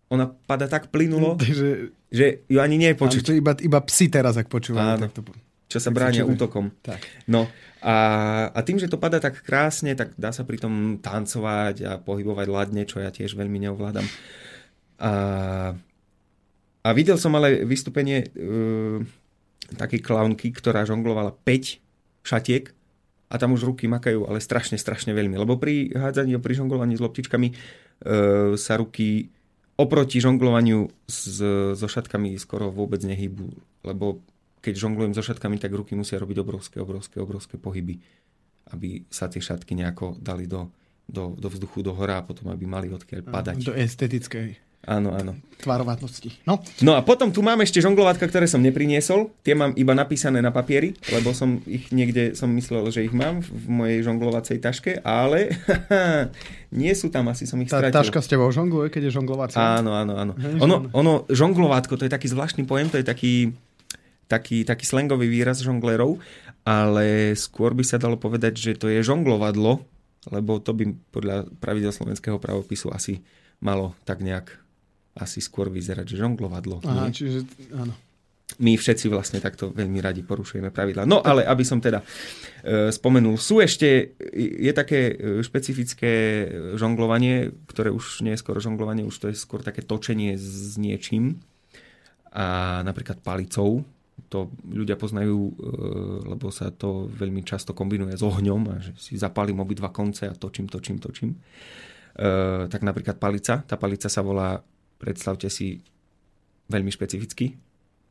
[0.09, 4.09] Ona padá tak plynulo, Takže, že ju ani nie je počuť, to iba, iba psi
[4.09, 4.81] teraz, ak počúvajú.
[4.97, 5.03] Áno.
[5.05, 5.21] Tak to,
[5.69, 6.73] čo sa tak bránia útokom.
[6.81, 7.05] tak.
[7.29, 7.45] No
[7.79, 7.95] a,
[8.51, 12.47] a tým, že to padá tak krásne, tak dá sa pri tom tancovať a pohybovať
[12.51, 14.03] ladne, čo ja tiež veľmi neovládam.
[14.99, 15.13] A,
[16.83, 18.99] a videl som ale vystúpenie uh,
[19.79, 21.79] takej klaunky, ktorá žonglovala 5
[22.27, 22.73] šatiek
[23.31, 25.39] a tam už ruky makajú, ale strašne, strašne veľmi.
[25.39, 29.31] Lebo pri hádzaní a pri žonglovaní s loptičkami uh, sa ruky
[29.79, 31.39] oproti žonglovaniu s,
[31.79, 33.47] so šatkami skoro vôbec nehýbu.
[33.87, 34.19] Lebo
[34.59, 37.95] keď žonglujem so šatkami, tak ruky musia robiť obrovské, obrovské, obrovské pohyby,
[38.75, 40.67] aby sa tie šatky nejako dali do,
[41.07, 43.55] do, do vzduchu, do hora a potom aby mali odkiaľ padať.
[43.63, 45.35] Do estetickej Áno, áno.
[45.59, 46.39] tvarovatnosti.
[46.47, 49.27] No, No a potom tu mám ešte žonglovátka, ktoré som nepriniesol.
[49.43, 53.43] Tie mám iba napísané na papieri, lebo som ich niekde, som myslel, že ich mám
[53.43, 55.51] v mojej žonglovacej taške, ale
[56.79, 57.99] nie sú tam, asi som ich tá stratil.
[57.99, 59.59] taška s tebou žongluje, keď je žonglovacia.
[59.59, 60.33] Áno, áno, áno.
[60.63, 63.51] Ono, ono, žonglovátko, to je taký zvláštny pojem, to je taký,
[64.31, 66.23] taký, taký slangový výraz žonglerov,
[66.63, 69.83] ale skôr by sa dalo povedať, že to je žonglovadlo,
[70.31, 73.19] lebo to by podľa pravidel slovenského pravopisu asi
[73.59, 74.68] malo tak nejak
[75.19, 76.81] asi skôr vyzerať, že žonglovadlo.
[76.83, 77.15] Aha, nie?
[77.15, 77.43] čiže,
[77.75, 77.93] áno.
[78.57, 81.03] my všetci vlastne takto veľmi radi porušujeme pravidla.
[81.05, 82.01] No ale aby som teda
[82.63, 86.11] e, spomenul, sú ešte, je také e, špecifické
[86.79, 91.43] žonglovanie, ktoré už nie je skoro žonglovanie, už to je skôr také točenie s niečím
[92.33, 93.85] a napríklad palicou.
[94.29, 95.53] To ľudia poznajú, e,
[96.29, 100.35] lebo sa to veľmi často kombinuje s ohňom a že si zapalím obidva konce a
[100.35, 101.33] točím, točím, točím.
[101.33, 103.63] E, tak napríklad palica.
[103.63, 104.59] Tá palica sa volá,
[104.99, 105.79] predstavte si,
[106.69, 107.55] veľmi špecificky,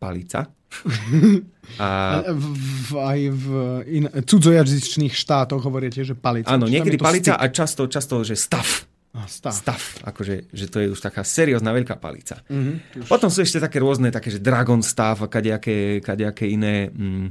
[0.01, 0.49] palica.
[1.81, 2.45] A, v,
[2.89, 3.47] v, aj v
[3.93, 6.49] in, cudzojazyčných štátoch hovoríte, že palica.
[6.49, 7.45] áno, niekedy palica styk.
[7.45, 8.65] a často, často, že stav.
[9.13, 9.53] A, stav.
[9.53, 12.41] Stav, akože, že to je už taká seriózna veľká palica.
[12.49, 13.05] Mhm.
[13.05, 17.31] Potom sú ešte také rôzne, také, že Dragon stav a kadejaké, kadejaké iné mm, e,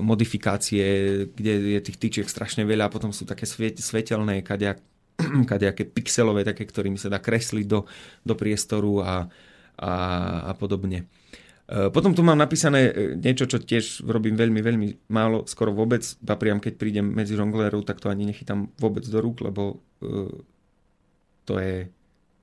[0.00, 0.84] modifikácie,
[1.32, 3.44] kde je tých tyčiek strašne veľa a potom sú také
[3.76, 4.80] svetelné, kadejak,
[5.50, 7.86] kadejaké pixelové, také, ktorými sa dá kresliť do,
[8.24, 9.14] do priestoru a,
[9.78, 9.92] a,
[10.48, 11.06] a podobne.
[11.70, 16.02] E, Potom tu mám napísané e, niečo, čo tiež robím veľmi, veľmi málo, skoro vôbec,
[16.20, 20.42] ba priam keď prídem medzi žonglérov, tak to ani nechytám vôbec do rúk, lebo e,
[21.46, 21.86] to je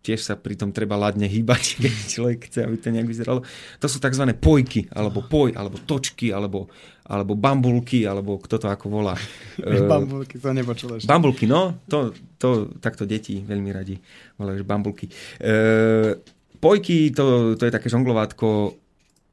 [0.06, 3.42] tiež sa pri tom treba ladne hýbať, keď človek chce, aby to nejak vyzeralo.
[3.84, 4.24] To sú tzv.
[4.40, 6.72] pojky, alebo poj, alebo točky, alebo,
[7.04, 9.16] alebo bambulky, alebo kto to ako volá.
[9.58, 11.10] E, Bambulky, to nepočul ešte.
[11.10, 13.98] Bambulky, no, to, to takto deti veľmi radi
[14.38, 15.10] volajú, bambulky.
[15.42, 16.14] E,
[16.62, 18.78] pojky, to, to je také žonglovátko,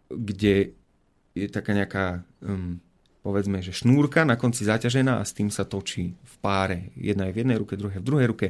[0.09, 0.73] kde
[1.37, 2.81] je taká nejaká, um,
[3.21, 6.95] povedzme, že šnúrka na konci zaťažená a s tým sa točí v páre.
[6.97, 8.47] Jedna je v jednej ruke, druhé v druhej ruke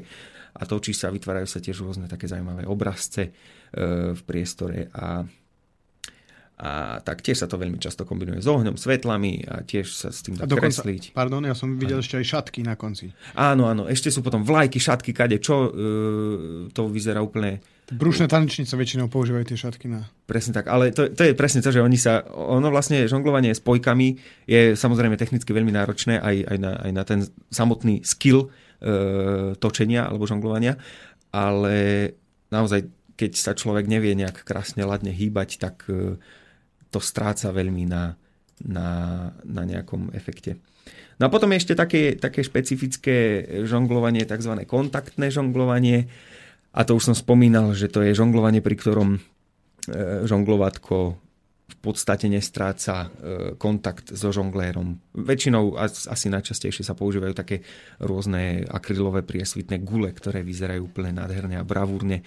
[0.55, 3.31] a točí sa, vytvárajú sa tiež rôzne také zaujímavé obrazce e,
[4.15, 5.27] v priestore a
[6.55, 10.23] a tak tiež sa to veľmi často kombinuje s ohňom, svetlami a tiež sa s
[10.23, 11.11] tým dá dokonca, kresliť.
[11.11, 13.11] pardon, ja som videl ešte aj šatky na konci.
[13.35, 18.73] Áno, áno, ešte sú potom vlajky, šatky, kade, čo, e, to vyzerá úplne Brušné tanečnice
[18.81, 20.09] väčšinou používajú tie šatky na...
[20.25, 23.61] presne tak, ale to, to je presne to, že oni sa, ono vlastne žonglovanie s
[23.61, 24.17] pojkami
[24.49, 27.21] je samozrejme technicky veľmi náročné aj, aj, na, aj na ten
[27.53, 28.49] samotný skill
[29.57, 30.77] točenia alebo žonglovania,
[31.35, 31.77] ale
[32.55, 32.87] naozaj,
[33.19, 36.19] keď sa človek nevie nejak krásne ladne hýbať, tak e,
[36.95, 38.15] to stráca veľmi na,
[38.63, 38.89] na,
[39.43, 40.63] na nejakom efekte.
[41.19, 44.55] No a potom je ešte také, také špecifické žonglovanie, tzv.
[44.67, 46.11] kontaktné žonglovanie.
[46.75, 49.21] A to už som spomínal, že to je žonglovanie, pri ktorom e,
[50.27, 51.24] žonglovatko
[51.65, 55.01] v podstate nestráca e, kontakt so žonglérom.
[55.17, 57.65] Väčšinou as- asi najčastejšie sa používajú také
[58.05, 62.21] rôzne akrylové priesvitné gule, ktoré vyzerajú úplne nádherne a bravúrne.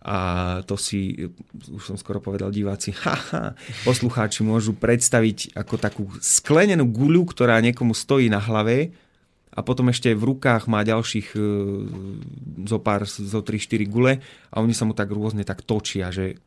[0.00, 0.16] A
[0.64, 1.28] to si,
[1.68, 3.52] už som skoro povedal diváci, haha,
[3.84, 8.96] poslucháči môžu predstaviť ako takú sklenenú guľu, ktorá niekomu stojí na hlave
[9.52, 11.38] a potom ešte v rukách má ďalších e,
[12.64, 16.40] zo pár, zo 3-4 gule a oni sa mu tak rôzne tak točia, že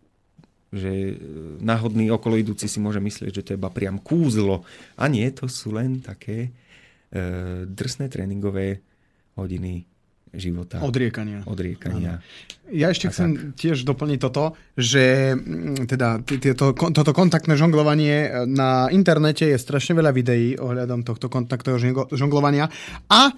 [0.74, 1.14] že e,
[1.62, 4.66] náhodný okolo idúci si môže myslieť, že to je iba priam kúzlo.
[4.98, 6.50] A nie, to sú len také
[7.14, 8.82] e, drsné tréningové
[9.38, 9.86] hodiny
[10.34, 10.82] života.
[10.82, 11.46] Odriekania.
[11.46, 12.18] Odriekania.
[12.74, 18.30] Ja ešte A chcem tiež doplniť toto, že mm, teda tieto, toto kontaktné žonglovanie e,
[18.50, 21.78] na internete je strašne veľa videí ohľadom tohto kontaktného
[22.10, 22.66] žonglovania
[23.14, 23.30] a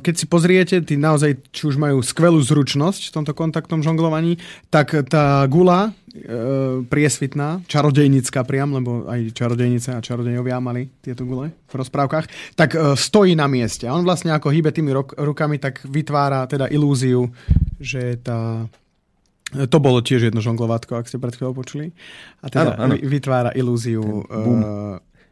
[0.00, 4.40] keď si pozriete, tí naozaj, či už majú skvelú zručnosť v tomto kontaktnom žonglovaní,
[4.72, 11.52] tak tá gula e, priesvitná, čarodejnická priam, lebo aj čarodejnice a čarodejovia mali tieto gule
[11.68, 13.84] v rozprávkach, tak e, stojí na mieste.
[13.84, 17.28] A on vlastne ako hýbe tými rok- rukami, tak vytvára teda ilúziu,
[17.76, 18.64] že tá
[19.48, 21.96] to bolo tiež jedno žonglovatko, ak ste pred chvíľou počuli.
[22.44, 22.92] A teda áno.
[22.92, 24.60] vy- vytvára ilúziu boom.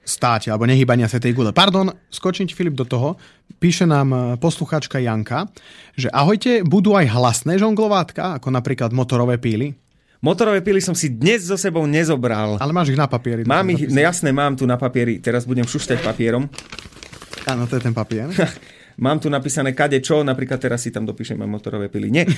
[0.07, 1.51] Státe alebo nehýbania sa tej gule.
[1.51, 3.19] Pardon, skočím ti Filip do toho.
[3.59, 5.51] Píše nám eh, poslucháčka Janka,
[5.99, 9.75] že ahojte, budú aj hlasné žonglovátka, ako napríklad motorové píly.
[10.25, 12.57] Motorové pily som si dnes so sebou nezobral.
[12.57, 13.45] Ale máš ich na papieri.
[13.45, 16.49] Mám ich, no jasné, mám tu na papieri, teraz budem šušťať papierom.
[17.47, 18.27] Áno, to je ten papier.
[18.97, 22.09] Mám tu napísané kade čo, napríklad teraz si tam dopíšem aj motorové pily.
[22.09, 22.33] Nie, e,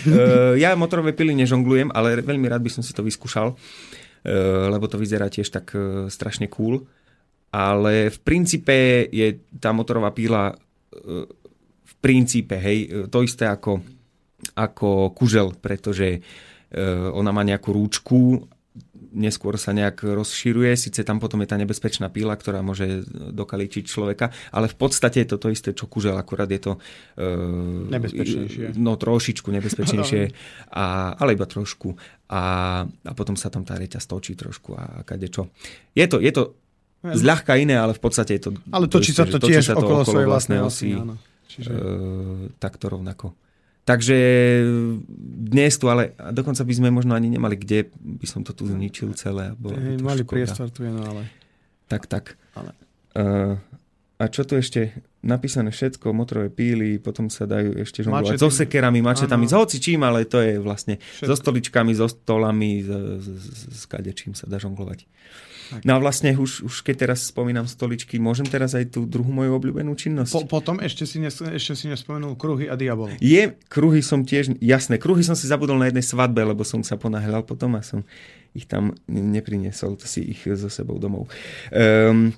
[0.67, 4.35] ja motorové pily nežonglujem, ale veľmi rád by som si to vyskúšal, e,
[4.67, 6.83] lebo to vyzerá tiež tak e, strašne cool.
[7.49, 10.55] Ale v princípe je tá motorová píla e,
[11.85, 13.81] v princípe, hej, e, to isté ako,
[14.53, 16.21] ako kužel, pretože e,
[17.09, 18.45] ona má nejakú rúčku,
[19.13, 24.29] neskôr sa nejak rozširuje, síce tam potom je tá nebezpečná píla, ktorá môže dokaličiť človeka,
[24.53, 26.73] ale v podstate je to to isté, čo kužel, akurát je to
[27.17, 27.25] e,
[27.89, 28.77] Nebezpečnejšie.
[28.77, 30.23] No trošičku nebezpečnejšie,
[30.83, 31.97] a, ale iba trošku.
[32.29, 32.43] A,
[32.85, 35.49] a potom sa tam tá reťaz točí trošku a kadečo.
[35.97, 36.68] Je to, je to
[37.03, 38.51] zľahka iné, ale v podstate je to...
[38.69, 40.99] Ale točí to sa to že tiež okolo svojej vlastnej osy.
[40.99, 41.15] Áno.
[41.47, 41.71] Čiže...
[41.71, 41.79] E,
[42.59, 43.33] takto rovnako.
[43.87, 44.17] Takže
[45.49, 49.17] dnes tu, ale dokonca by sme možno ani nemali, kde by som to tu zničil
[49.17, 49.51] celé.
[49.51, 50.33] a Bolo by to mali škoda.
[50.37, 51.23] priestor tu je, no ale...
[51.89, 52.37] Tak, tak.
[52.55, 52.75] Ale-
[53.19, 53.57] Uh,
[54.21, 54.95] a čo tu ešte?
[55.19, 60.07] Napísané všetko, motorové píly, potom sa dajú ešte žonglovať so sekerami, mačetami, s hoci čím,
[60.07, 61.27] ale to je vlastne Všetko.
[61.27, 62.91] so stoličkami, so stolami, s,
[63.27, 63.27] s,
[63.67, 65.11] s, kadečím sa dá žonglovať.
[65.83, 69.59] No a vlastne už, už keď teraz spomínam stoličky, môžem teraz aj tú druhú moju
[69.59, 70.33] obľúbenú činnosť?
[70.33, 73.13] Po, potom ešte si, nes, ešte si nespomenul kruhy a diabol.
[73.21, 76.97] Je, kruhy som tiež, jasné, kruhy som si zabudol na jednej svadbe, lebo som sa
[76.97, 78.07] ponáhľal potom a som
[78.57, 81.29] ich tam nepriniesol si ich so sebou domov.
[81.69, 82.33] Um,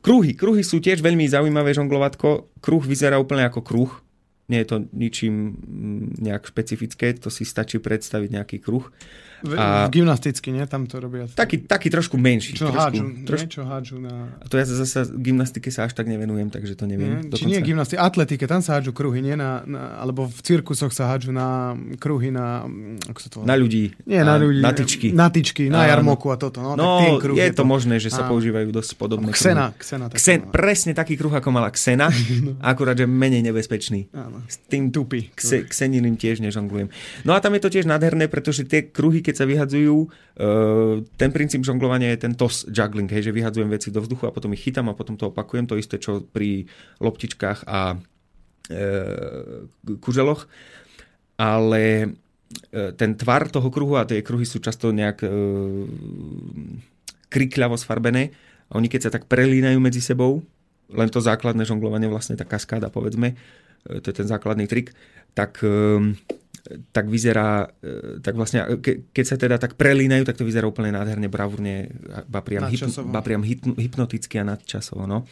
[0.00, 2.48] kruhy, kruhy sú tiež veľmi zaujímavé žonglovatko.
[2.60, 3.92] Kruh vyzerá úplne ako kruh.
[4.48, 8.92] Nie je to ničím mm, nejak špecifické, to si stačí predstaviť nejaký kruh.
[9.44, 10.64] V, A- gymnasticky, nie?
[10.64, 11.28] Tam to robia.
[11.28, 12.56] Taký, taký trošku menší.
[12.56, 13.52] čo trošku, hádžu, trošku, nie?
[13.52, 14.14] Čo hádžu na...
[14.34, 17.20] a to ja zase gymnastike sa až tak nevenujem, takže to neviem.
[17.22, 17.30] Nie?
[17.30, 21.06] Či nie gymnastike, atletike, tam sa hádžu kruhy, nie na, na, alebo v cirkusoch sa
[21.06, 23.36] hádžu na kruhy na, mm, ako sa to?
[23.42, 23.92] Na ľudí.
[24.02, 24.58] Nie, A na ľudí.
[24.58, 25.08] Na tyčky.
[25.10, 26.64] Na tyčky, na jarmoku a toto.
[26.64, 28.32] No, No, kruh je to možné, že sa Áno.
[28.32, 29.78] používajú dosť podobné Ksena, kruhy.
[29.78, 30.04] ksena.
[30.08, 30.52] tak Ksen, volá.
[30.54, 32.08] presne taký kruh, ako mala Ksena,
[32.64, 34.08] akurát, že menej nebezpečný.
[34.10, 34.40] Áno.
[34.46, 35.28] S tým Tupý.
[35.30, 36.88] kse, kseniným tiež nežonglujem.
[37.22, 41.30] No a tam je to tiež nádherné, pretože tie kruhy, keď sa vyhadzujú, uh, ten
[41.30, 44.62] princíp žonglovania je ten toss juggling, hej, že vyhadzujem veci do vzduchu a potom ich
[44.62, 45.66] chytám a potom to opakujem.
[45.68, 46.66] To isté, čo pri
[47.02, 49.58] loptičkách a uh,
[49.98, 50.46] kuželoch.
[51.34, 52.14] Ale
[52.70, 55.26] e, ten tvar toho kruhu a tie kruhy sú často nejak
[57.26, 58.30] krikľavo sfarbené
[58.70, 60.46] a oni keď sa tak prelínajú medzi sebou,
[60.94, 63.34] len to základné žonglovanie, vlastne tá kaskáda, povedzme,
[63.82, 64.94] to je ten základný trik,
[65.34, 65.58] tak,
[66.64, 70.96] tak vyzerá, e, tak vlastne, ke, keď sa teda tak prelínajú, tak to vyzerá úplne
[70.96, 71.92] nádherne, bravúrne,
[72.24, 73.12] ba priam, hyp, Nadčasovo.
[73.12, 75.28] ba priam hypno, hypnoticky a nadčasovo, no.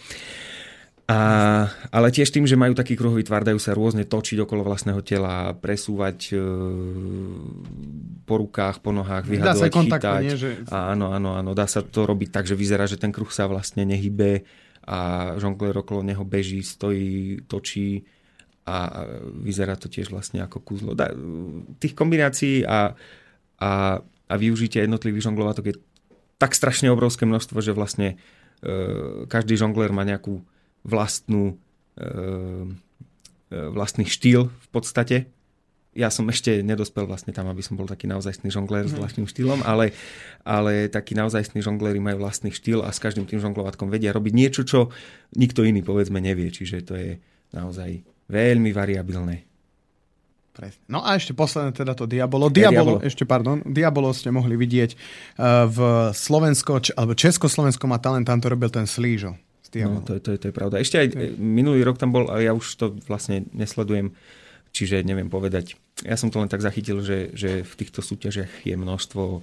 [1.08, 1.18] A,
[1.90, 5.56] ale tiež tým, že majú taký kruhový tvar, dajú sa rôzne točiť okolo vlastného tela,
[5.56, 6.36] presúvať e,
[8.28, 10.24] po rukách, po nohách, Dá sa kontaktne, chytať.
[10.24, 10.36] nie?
[10.36, 10.50] Že...
[10.68, 13.88] Áno, áno, áno, dá sa to robiť tak, že vyzerá, že ten kruh sa vlastne
[13.88, 14.44] nehybe
[14.84, 18.04] a žongler okolo neho beží, stojí, točí
[18.62, 19.06] a
[19.42, 20.94] vyzerá to tiež vlastne ako kúzlo.
[21.82, 22.94] Tých kombinácií a,
[23.58, 23.70] a,
[24.02, 25.76] a využitia jednotlivých žonglovatok je
[26.38, 28.18] tak strašne obrovské množstvo, že vlastne
[28.62, 30.42] e, každý žongler má nejakú
[30.86, 31.54] vlastnú
[31.94, 32.04] e,
[33.50, 35.30] e, vlastný štýl v podstate.
[35.92, 39.60] Ja som ešte nedospel vlastne tam, aby som bol taký naozajstný žonglér s vlastným štýlom,
[39.62, 39.92] ale,
[40.40, 44.62] ale takí naozajstní žongléri majú vlastný štýl a s každým tým žonglovatkom vedia robiť niečo,
[44.64, 44.88] čo
[45.36, 47.10] nikto iný povedzme nevie, čiže to je
[47.52, 49.46] naozaj veľmi variabilné.
[50.52, 50.84] Presne.
[50.84, 52.52] No a ešte posledné teda to Diabolo.
[52.52, 53.08] Diabolo, Diabolo.
[53.08, 55.78] ešte pardon, Diabolo ste mohli vidieť uh, v
[56.12, 59.40] Slovensko, č- alebo Československom a talent, tam to robil ten Slížo.
[59.72, 60.76] No, to, je- to, to je pravda.
[60.84, 64.12] Ešte aj e, minulý rok tam bol, ale ja už to vlastne nesledujem,
[64.76, 65.80] čiže neviem povedať.
[66.04, 69.40] Ja som to len tak zachytil, že, že v týchto súťažiach je množstvo e,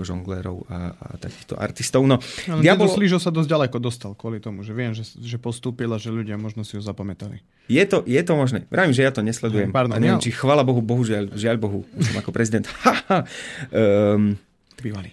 [0.00, 2.06] žonglérov a, a takýchto artistov.
[2.06, 2.90] No, Ale Diabolo...
[2.94, 6.38] Slížo sa dosť ďaleko dostal kvôli tomu, že viem, že, že postúpil a že ľudia
[6.38, 7.42] možno si ho zapamätali.
[7.66, 8.64] je, to, je to možné.
[8.70, 9.74] Vravím, že ja to nesledujem.
[9.74, 12.64] Pardon, a neviem, ja- či chvala Bohu, bohužiaľ, žiaľ Bohu, som ako prezident.
[13.74, 14.38] um,
[14.78, 15.10] Bývalý.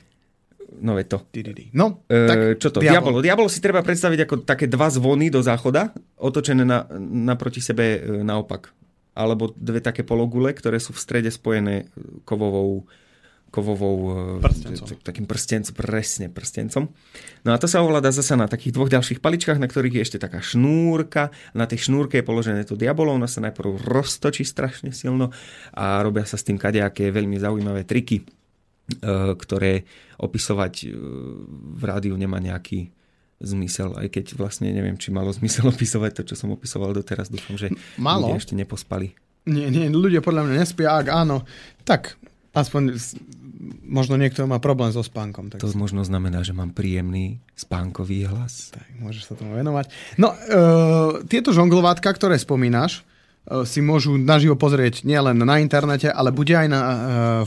[0.82, 1.18] no je to.
[1.74, 2.80] No, E, tak čo to?
[2.82, 3.22] Diabolo.
[3.22, 8.00] Diabolo si treba predstaviť ako také dva zvony do záchoda, otočené na, naproti sebe e,
[8.22, 8.70] naopak.
[9.12, 11.92] Alebo dve také pologule, ktoré sú v strede spojené
[12.24, 12.88] kovovou
[13.52, 13.98] kovovou
[14.40, 14.88] e, Prstencom.
[15.04, 16.88] takým prstencom, presne prstencom.
[17.44, 20.20] No a to sa ovláda zasa na takých dvoch ďalších paličkách, na ktorých je ešte
[20.24, 21.36] taká šnúrka.
[21.52, 25.36] Na tej šnúrke je položené to diabolo, ona sa najprv roztočí strašne silno
[25.76, 28.26] a robia sa s tým kadejaké veľmi zaujímavé triky, e,
[29.36, 29.84] ktoré
[30.16, 30.96] opisovať e,
[31.76, 32.88] v rádiu nemá nejaký
[33.44, 37.28] zmysel, aj keď vlastne neviem, či malo zmysel opisovať to, čo som opisoval doteraz.
[37.28, 38.32] Dúfam, že Malo.
[38.32, 39.12] ľudia ešte nepospali.
[39.50, 41.42] Nie, nie, ľudia podľa mňa nespia, ak áno,
[41.82, 42.16] tak
[42.54, 42.94] aspoň
[43.82, 45.52] možno niekto má problém so spánkom.
[45.52, 48.72] Tak, To možno znamená, že mám príjemný spánkový hlas.
[48.76, 49.90] tak môžeš sa tomu venovať.
[50.20, 53.02] No, uh, tieto žonglovátka, ktoré spomínaš,
[53.48, 56.98] uh, si môžu naživo pozrieť nielen na internete, ale bude aj na uh,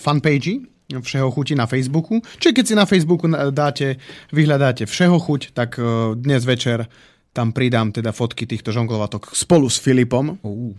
[0.01, 2.21] fanpage Všeho chuti na Facebooku.
[2.39, 3.25] Čiže keď si na Facebooku
[3.57, 3.97] dáte,
[4.37, 6.87] vyhľadáte Všeho chuť, tak uh, dnes večer
[7.35, 10.37] tam pridám teda fotky týchto žonglovatok spolu s Filipom.
[10.45, 10.77] Uh,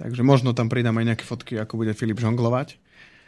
[0.00, 2.80] Takže možno tam pridám aj nejaké fotky, ako bude Filip žonglovať.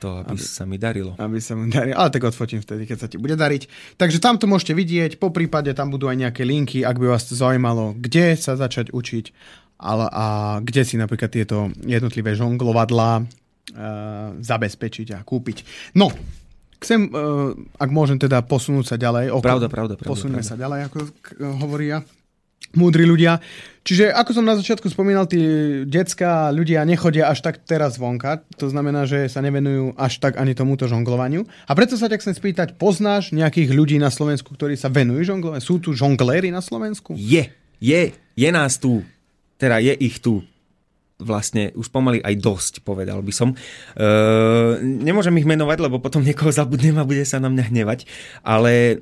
[0.02, 1.14] To, aby, aby sa mi darilo.
[1.16, 1.94] Aby sa mu darilo.
[1.94, 3.70] Ale tak odfotím vtedy, keď sa ti bude dariť.
[3.94, 7.22] Takže tam to môžete vidieť, po prípade tam budú aj nejaké linky, ak by vás
[7.24, 9.24] zaujímalo, kde sa začať učiť
[9.78, 10.24] ale, a
[10.58, 13.26] kde si napríklad tieto jednotlivé žonglovadlá uh,
[14.38, 15.66] zabezpečiť a kúpiť.
[15.94, 16.06] No,
[16.78, 19.34] chcem, uh, ak môžem teda posunúť sa ďalej.
[19.34, 20.50] Oko, Pravda, pravda, pravda, Posuňme pravda.
[20.50, 21.96] sa ďalej, ako k- hovoria
[22.74, 23.42] múdri ľudia.
[23.82, 25.42] Čiže ako som na začiatku spomínal, tí
[25.90, 30.54] detská ľudia nechodia až tak teraz vonka, to znamená, že sa nevenujú až tak ani
[30.54, 31.42] tomuto žonglovaniu.
[31.66, 35.66] A preto sa ťa chcem spýtať, poznáš nejakých ľudí na Slovensku, ktorí sa venujú žonglovaniu?
[35.66, 37.18] Sú tu žongléri na Slovensku?
[37.18, 37.50] Je,
[37.82, 39.02] je, je nás tu.
[39.58, 40.46] Teda je ich tu
[41.22, 43.54] vlastne už pomaly aj dosť, povedal by som.
[43.54, 43.56] E,
[44.82, 48.04] nemôžem ich menovať, lebo potom niekoho zabudnem a bude sa na mňa hnevať,
[48.42, 48.98] ale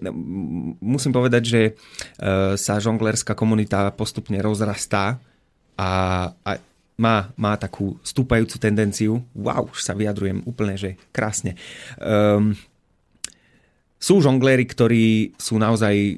[0.79, 1.73] musím povedať, že e,
[2.61, 5.19] sa žonglerská komunita postupne rozrastá
[5.81, 5.91] a,
[6.45, 6.51] a
[7.01, 9.25] má, má takú stúpajúcu tendenciu.
[9.33, 11.57] Wow, už sa vyjadrujem úplne, že krásne.
[11.97, 12.53] Um,
[13.97, 16.15] sú žongléri, ktorí sú naozaj e,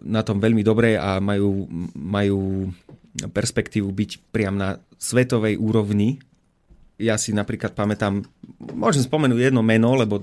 [0.00, 2.72] na tom veľmi dobré a majú, majú
[3.20, 6.22] perspektívu byť priam na svetovej úrovni.
[6.96, 8.24] Ja si napríklad pamätám,
[8.72, 10.22] môžem spomenúť jedno meno, lebo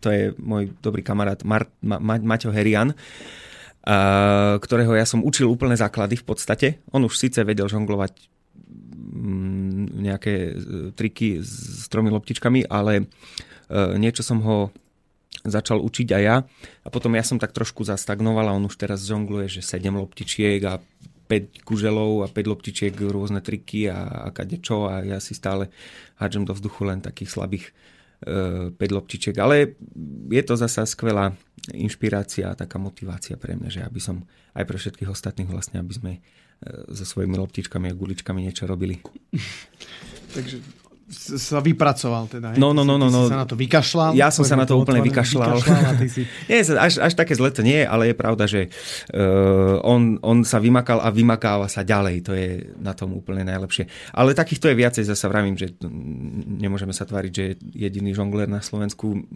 [0.00, 2.92] to je môj dobrý kamarát Mar- Ma- Ma- Maťo Herian,
[3.84, 6.66] a, ktorého ja som učil úplné základy v podstate.
[6.92, 8.12] On už síce vedel žonglovať
[9.16, 10.52] mm, nejaké e,
[10.92, 13.04] triky s, tromi loptičkami, ale e,
[13.96, 14.68] niečo som ho
[15.44, 16.36] začal učiť aj ja.
[16.84, 20.60] A potom ja som tak trošku zastagnoval a on už teraz žongluje, že 7 loptičiek
[20.68, 20.80] a
[21.30, 25.70] 5 kuželov a 5 loptičiek, rôzne triky a, a kadečo a ja si stále
[26.18, 27.70] hádžem do vzduchu len takých slabých
[28.26, 29.38] e, 5 loptičiek.
[29.38, 29.78] Ale
[30.26, 31.38] je to zasa skvelá
[31.70, 34.26] inšpirácia a taká motivácia pre mňa, že aby som
[34.58, 36.20] aj pre všetkých ostatných vlastne, aby sme e,
[36.90, 38.98] so svojimi loptičkami a guličkami niečo robili.
[40.34, 40.79] Takže
[41.10, 42.54] sa vypracoval teda.
[42.54, 43.26] No, no, no, no, no.
[43.26, 44.14] sa na to vykašľal.
[44.14, 45.58] Ja som sa na to úplne vykašľal.
[45.58, 46.22] vykašľal si...
[46.50, 50.46] Nie, až, až také zle to nie je, ale je pravda, že uh, on, on
[50.46, 52.16] sa vymakal a vymakáva sa ďalej.
[52.30, 54.14] To je na tom úplne najlepšie.
[54.14, 55.74] Ale takýchto je viacej, zase vravím, že
[56.62, 59.26] nemôžeme sa tváriť, že je jediný žongler na Slovensku.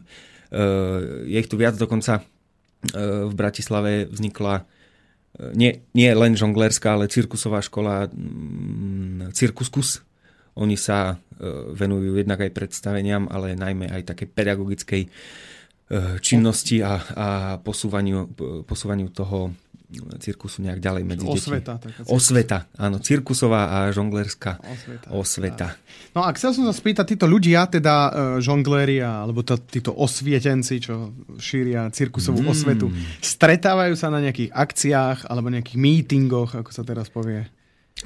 [0.54, 4.62] Uh, je ich tu viac, dokonca uh, v Bratislave vznikla
[5.34, 10.06] nie, nie len žonglerská, ale cirkusová škola mm, Cirkuskus.
[10.54, 11.18] Oni sa uh,
[11.74, 15.08] venujú jednak aj predstaveniam, ale najmä aj také pedagogickej e,
[16.24, 17.28] činnosti a, a
[17.60, 18.30] posúvaniu,
[18.64, 19.52] posúvaniu toho
[20.18, 21.84] cirkusu nejak ďalej medzi Osveta, deti.
[21.86, 25.06] taká Osveta, áno, cirkusová a žonglerská Osveta.
[25.12, 25.68] osveta.
[26.16, 27.94] No a chcel som sa spýtať, títo ľudia, teda
[28.42, 32.50] žongléri, alebo to, títo osvietenci, čo šíria cirkusovú mm.
[32.50, 32.86] osvetu,
[33.22, 37.46] stretávajú sa na nejakých akciách alebo nejakých mítingoch, ako sa teraz povie.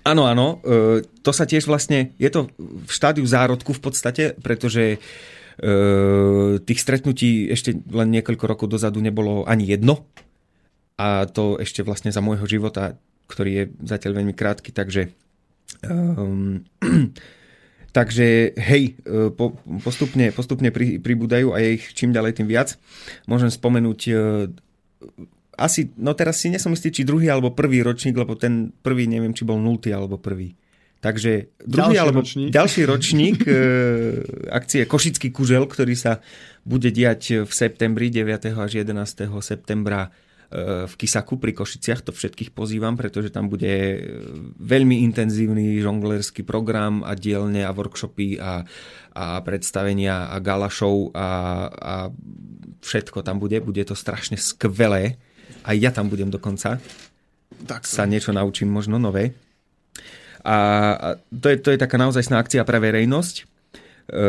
[0.04, 0.62] Áno, áno.
[0.62, 4.98] E, to sa tiež vlastne, je to v štádiu zárodku v podstate, pretože e,
[6.62, 10.06] tých stretnutí ešte len niekoľko rokov dozadu nebolo ani jedno.
[10.98, 12.98] A to ešte vlastne za môjho života,
[13.30, 15.14] ktorý je zatiaľ veľmi krátky, takže
[15.86, 16.66] um,
[17.88, 22.76] Takže hej, e, po, postupne, postupne pri, pribúdajú a je ich čím ďalej tým viac.
[23.24, 24.00] Môžem spomenúť
[25.58, 29.34] asi, no teraz si nesom istý, či druhý alebo prvý ročník, lebo ten prvý neviem,
[29.34, 30.54] či bol nultý alebo prvý.
[30.98, 32.48] Takže druhý Ďalší alebo ročník.
[32.50, 33.54] ďalší ročník e,
[34.50, 36.18] akcie Košický kužel, ktorý sa
[36.66, 38.50] bude diať v septembri, 9.
[38.58, 39.30] až 11.
[39.38, 40.10] septembra
[40.50, 42.02] e, v Kisaku pri Košiciach.
[42.02, 43.98] To všetkých pozývam, pretože tam bude e,
[44.58, 48.66] veľmi intenzívny žonglerský program a dielne a workshopy a,
[49.14, 51.28] a predstavenia a gala show a,
[51.70, 51.94] a
[52.82, 53.62] všetko tam bude.
[53.62, 55.14] Bude to strašne skvelé.
[55.64, 56.78] Aj ja tam budem dokonca
[57.66, 59.34] Tak sa niečo naučím možno nové.
[60.46, 63.36] A, to, je, to je taká naozajstná akcia pre verejnosť.
[64.08, 64.24] E,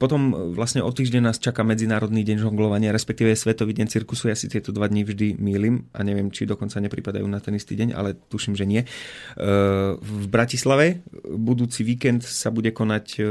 [0.00, 0.20] potom
[0.56, 4.32] vlastne o týždeň nás čaká Medzinárodný deň žonglovania, respektíve Svetový deň cirkusu.
[4.32, 7.76] Ja si tieto dva dní vždy mýlim a neviem, či dokonca nepripadajú na ten istý
[7.76, 8.82] deň, ale tuším, že nie.
[8.82, 8.88] E,
[9.94, 13.22] v Bratislave budúci víkend sa bude konať e,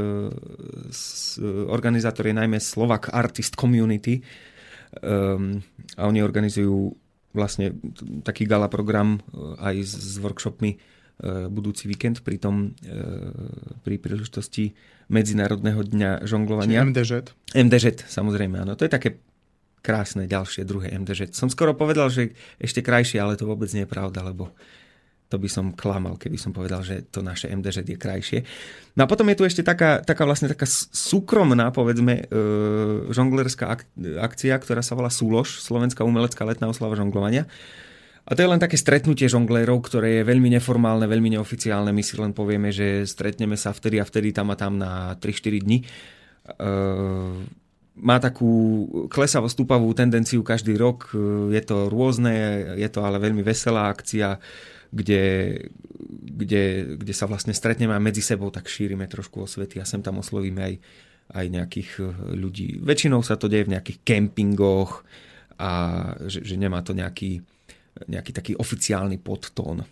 [0.94, 1.36] s,
[1.68, 4.22] organizátor je najmä Slovak Artist Community
[4.98, 5.62] um,
[5.94, 6.94] a oni organizujú
[7.30, 7.78] vlastne
[8.26, 10.78] taký gala program e, aj s, s workshopmi e,
[11.46, 12.98] budúci víkend pri tom e,
[13.86, 14.74] pri príležitosti
[15.10, 16.82] Medzinárodného dňa žonglovania.
[16.86, 17.30] MDŽ.
[17.54, 18.74] MDŽ, samozrejme, áno.
[18.74, 19.22] To je také
[19.80, 21.34] krásne ďalšie, druhé MDŽ.
[21.34, 24.52] Som skoro povedal, že ešte krajšie, ale to vôbec nie je pravda, lebo
[25.30, 28.38] to by som klamal, keby som povedal, že to naše MDŽ je krajšie.
[28.98, 32.34] No a potom je tu ešte taká, taká vlastne taká súkromná, povedzme, e,
[33.14, 33.86] žonglerská ak-
[34.18, 37.46] akcia, ktorá sa volá Súlož, Slovenská umelecká letná oslava žonglovania.
[38.26, 41.94] A to je len také stretnutie žonglérov, ktoré je veľmi neformálne, veľmi neoficiálne.
[41.94, 45.62] My si len povieme, že stretneme sa vtedy a vtedy tam a tam na 3-4
[45.62, 45.78] dní.
[46.58, 47.48] Ehm,
[48.00, 51.12] má takú klesavo stúpavú tendenciu každý rok.
[51.52, 52.32] Je to rôzne,
[52.78, 54.40] je to ale veľmi veselá akcia,
[54.90, 55.22] kde,
[56.34, 60.18] kde, kde sa vlastne stretneme a medzi sebou tak šírime trošku osvety a sem tam
[60.18, 60.74] oslovíme aj,
[61.34, 62.78] aj nejakých eh, ľudí.
[62.82, 65.06] Väčšinou sa to deje v nejakých kempingoch
[65.60, 65.70] a
[66.26, 67.38] že, že nemá to nejaký,
[68.08, 69.86] nejaký taký oficiálny podtón.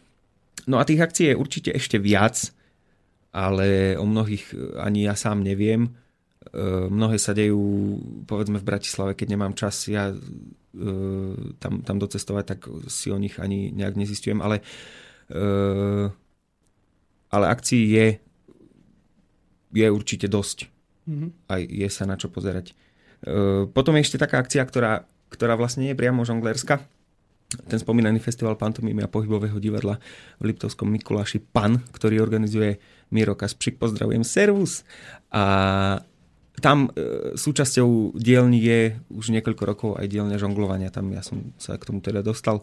[0.68, 2.53] No a tých akcií je určite ešte viac,
[3.32, 5.88] ale o mnohých ani ja sám neviem.
[5.88, 5.90] E,
[6.88, 7.61] Mnohé sa dejú,
[8.24, 10.12] povedzme v Bratislave, keď nemám čas ja
[11.58, 14.62] tam, tam docestovať, tak si o nich ani nejak nezistujem, ale,
[15.30, 16.08] e,
[17.28, 18.06] ale akcií je,
[19.74, 20.70] je určite dosť.
[21.08, 21.28] Mhm.
[21.48, 22.72] Aj je sa na čo pozerať.
[23.24, 26.84] E, Potom je ešte taká akcia, ktorá, ktorá vlastne nie je priamo žonglerská.
[27.48, 29.96] Ten spomínaný festival pantomimy a pohybového divadla
[30.36, 32.76] v Liptovskom Mikuláši PAN, ktorý organizuje
[33.08, 33.80] Miro Kaspřík.
[33.80, 34.84] Pozdravujem, servus.
[35.32, 35.44] A
[36.61, 38.80] tam e, súčasťou dielny je
[39.11, 40.92] už niekoľko rokov aj dielňa žonglovania.
[40.92, 42.62] Tam ja som sa k tomu teda dostal.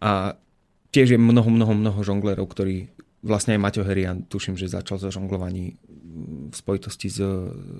[0.00, 0.36] A
[0.90, 2.92] tiež je mnoho, mnoho, mnoho žonglerov, ktorí
[3.24, 5.80] vlastne aj Maťo Herian, tuším, že začal so žonglovaní
[6.50, 7.18] v spojitosti s,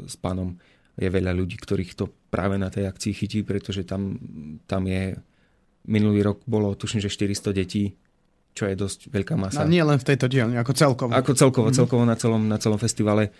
[0.08, 0.56] s pánom.
[0.96, 4.16] Je veľa ľudí, ktorých to práve na tej akcii chytí, pretože tam,
[4.64, 5.18] tam je
[5.84, 7.92] minulý rok bolo, tuším, že 400 detí,
[8.54, 9.66] čo je dosť veľká No, masa.
[9.66, 11.10] nie len v tejto dielni, ako celkovo.
[11.12, 13.34] Ako celkovo, celkovo na celom, na celom festivale.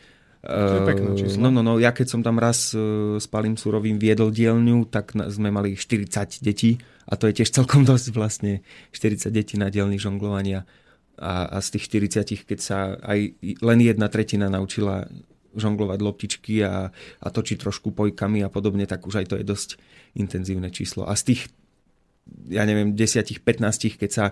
[0.44, 1.40] To je pekné Eh, číslo.
[1.40, 5.16] No, no, no, ja keď som tam raz eh, s Palým Surovým viedol dielňu, tak
[5.16, 6.76] sme mali 40 detí
[7.08, 8.60] a to je tiež celkom dosť vlastne
[8.92, 10.68] 40 detí na dielni žonglovania
[11.16, 11.84] a, a z tých
[12.20, 15.08] 40, keď sa aj len jedna tretina naučila
[15.54, 16.90] žonglovať loptičky a,
[17.22, 19.78] a točiť trošku pojkami a podobne, tak už aj to je dosť
[20.18, 21.06] intenzívne číslo.
[21.06, 21.42] A z tých
[22.48, 24.24] ja neviem, 10-15, keď sa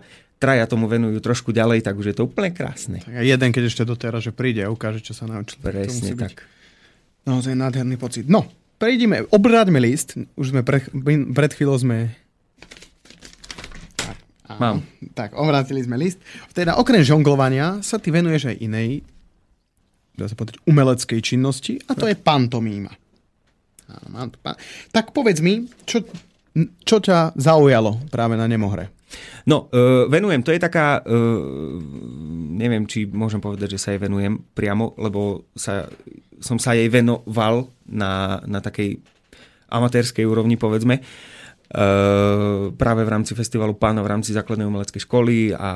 [0.42, 2.98] traja tomu venujú trošku ďalej, tak už je to úplne krásne.
[2.98, 5.62] Tak a jeden, keď ešte doteraz, že príde a ukáže, čo sa naučil.
[5.62, 6.42] Presne tak.
[7.22, 8.26] Naozaj nádherný pocit.
[8.26, 8.50] No,
[8.82, 10.18] prejdime, obráťme list.
[10.34, 10.82] Už sme pre,
[11.30, 12.10] pred chvíľou sme...
[14.52, 14.84] Mám.
[15.16, 16.20] Tak, obrátili sme list.
[16.52, 18.90] Teda okrem žonglovania sa ty venuješ aj inej
[20.16, 22.92] dá sa povedať, umeleckej činnosti a to je pantomíma.
[23.88, 24.56] Áno, mám tu pan...
[24.92, 26.04] Tak povedz mi, čo,
[26.84, 28.92] čo ťa zaujalo práve na Nemohre?
[29.44, 31.76] No, uh, venujem, to je taká, uh,
[32.56, 35.88] neviem, či môžem povedať, že sa jej venujem priamo, lebo sa,
[36.40, 39.02] som sa jej venoval na, na takej
[39.68, 45.70] amatérskej úrovni, povedzme, uh, práve v rámci festivalu Pána, v rámci základnej umeleckej školy a,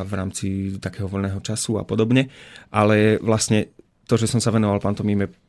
[0.04, 0.46] v rámci
[0.80, 2.28] takého voľného času a podobne,
[2.72, 3.72] ale vlastne
[4.08, 5.47] to, že som sa venoval pantomíme,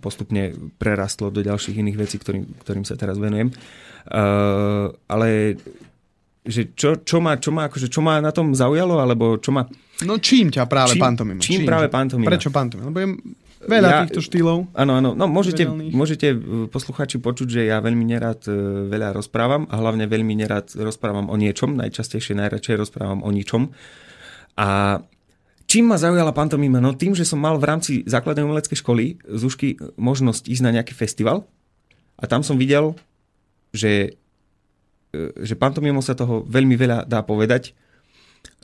[0.00, 3.52] postupne prerastlo do ďalších iných vecí, ktorým, ktorým sa teraz venujem.
[4.04, 5.56] Uh, ale
[6.44, 9.64] že čo, čo, ma, čo, ma, akože, čo ma na tom zaujalo, alebo čo ma...
[10.04, 11.40] No čím ťa práve Čím- pantomima?
[11.40, 12.28] čím práve pantomima?
[12.28, 12.92] Prečo pantomima?
[12.92, 13.08] Lebo je
[13.64, 14.68] veľa Ja- týchto štýlov.
[14.76, 18.52] Áno, áno, no môžete, môžete e, posluchači počuť, že ja veľmi nerad e,
[18.92, 23.72] veľa rozprávam a hlavne veľmi nerad rozprávam o niečom, najčastejšie najradšej rozprávam o ničom.
[24.60, 25.00] A
[25.74, 26.78] čím ma zaujala pantomima?
[26.78, 30.70] No tým, že som mal v rámci základnej umeleckej školy z Ušky možnosť ísť na
[30.70, 31.42] nejaký festival
[32.14, 32.94] a tam som videl,
[33.74, 34.14] že,
[35.10, 37.74] e, že pantomimou sa toho veľmi veľa dá povedať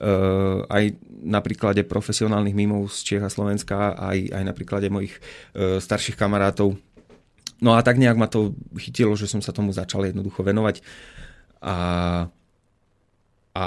[0.01, 0.93] Uh, aj
[1.25, 6.21] na príklade profesionálnych mimov z Čech a Slovenska, aj, aj na príklade mojich uh, starších
[6.21, 6.77] kamarátov.
[7.65, 10.85] No a tak nejak ma to chytilo, že som sa tomu začal jednoducho venovať.
[11.65, 11.77] A,
[13.57, 13.67] a,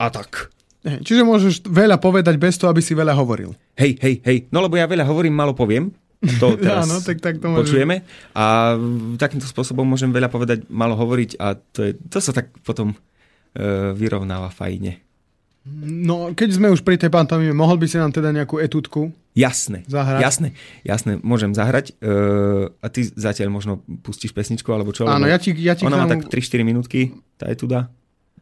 [0.00, 0.55] a tak.
[0.86, 3.50] Hej, Čiže môžeš veľa povedať bez toho, aby si veľa hovoril.
[3.74, 4.38] Hej, hej, hej.
[4.54, 5.90] No lebo ja veľa hovorím, malo poviem.
[6.38, 8.06] To teraz Áno, tak- tak to počujeme.
[8.32, 8.78] A
[9.18, 13.90] takýmto spôsobom môžem veľa povedať, malo hovoriť a to, je, to sa tak potom uh,
[13.92, 15.02] vyrovnáva fajne.
[15.82, 19.10] No, keď sme už pri tej pantomime, mohol by si nám teda nejakú etúdku?
[19.34, 20.22] Jasné, Zahrať?
[20.22, 20.48] jasné,
[20.86, 21.98] jasné, môžem zahrať.
[21.98, 25.10] Uh, a ty zatiaľ možno pustíš pesničku, alebo čo?
[25.10, 27.90] Áno, ja ti- ja ti Ona má k tomu- tak 3-4 minútky, tá dá.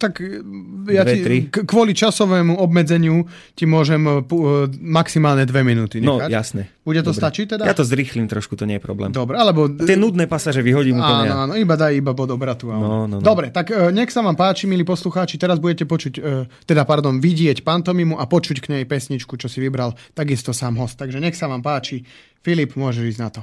[0.05, 0.44] Tak e,
[0.92, 1.36] ja Dve, ti, tri.
[1.48, 3.24] kvôli časovému obmedzeniu
[3.57, 6.28] ti môžem e, pu- e, maximálne dve minúty No, nechať.
[6.28, 6.62] jasné.
[6.84, 7.20] Bude to Dobre.
[7.24, 7.64] stačiť teda?
[7.64, 9.09] Ja to zrýchlim trošku, to nie je problém.
[9.09, 9.64] Dobre, alebo...
[9.72, 11.32] Tie nudné pasaže vyhodím úplne.
[11.32, 12.68] Áno, áno, iba daj iba bod obratu.
[12.68, 13.24] No, no, no.
[13.24, 16.20] Dobre, tak nech sa vám páči, milí poslucháči, teraz budete počuť,
[16.68, 21.00] teda pardon, vidieť pantomimu a počuť k nej pesničku, čo si vybral takisto sám host.
[21.00, 22.05] Takže nech sa vám páči.
[22.44, 23.40] Filip, môžeš ísť na to.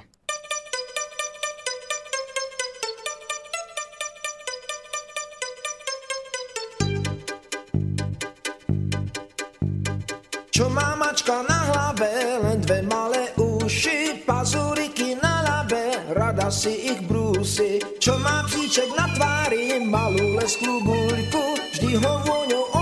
[11.22, 17.78] Mačka na hlave, len dve malé uši, pazuriky na ľabe, rada si ich brúsi.
[18.02, 21.46] Čo má psíček na tvári, malú lesklú guľku,
[21.78, 22.81] vždy ho vôňou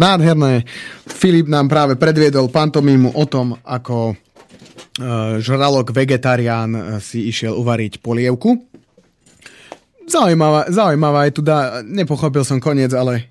[0.00, 0.64] nádherné.
[1.06, 4.14] Filip nám práve predviedol pantomímu o tom, ako e,
[5.38, 8.56] žralok vegetarián e, si išiel uvariť polievku.
[10.10, 13.30] Zaujímavá, zaujímavá je tu dá, nepochopil som koniec, ale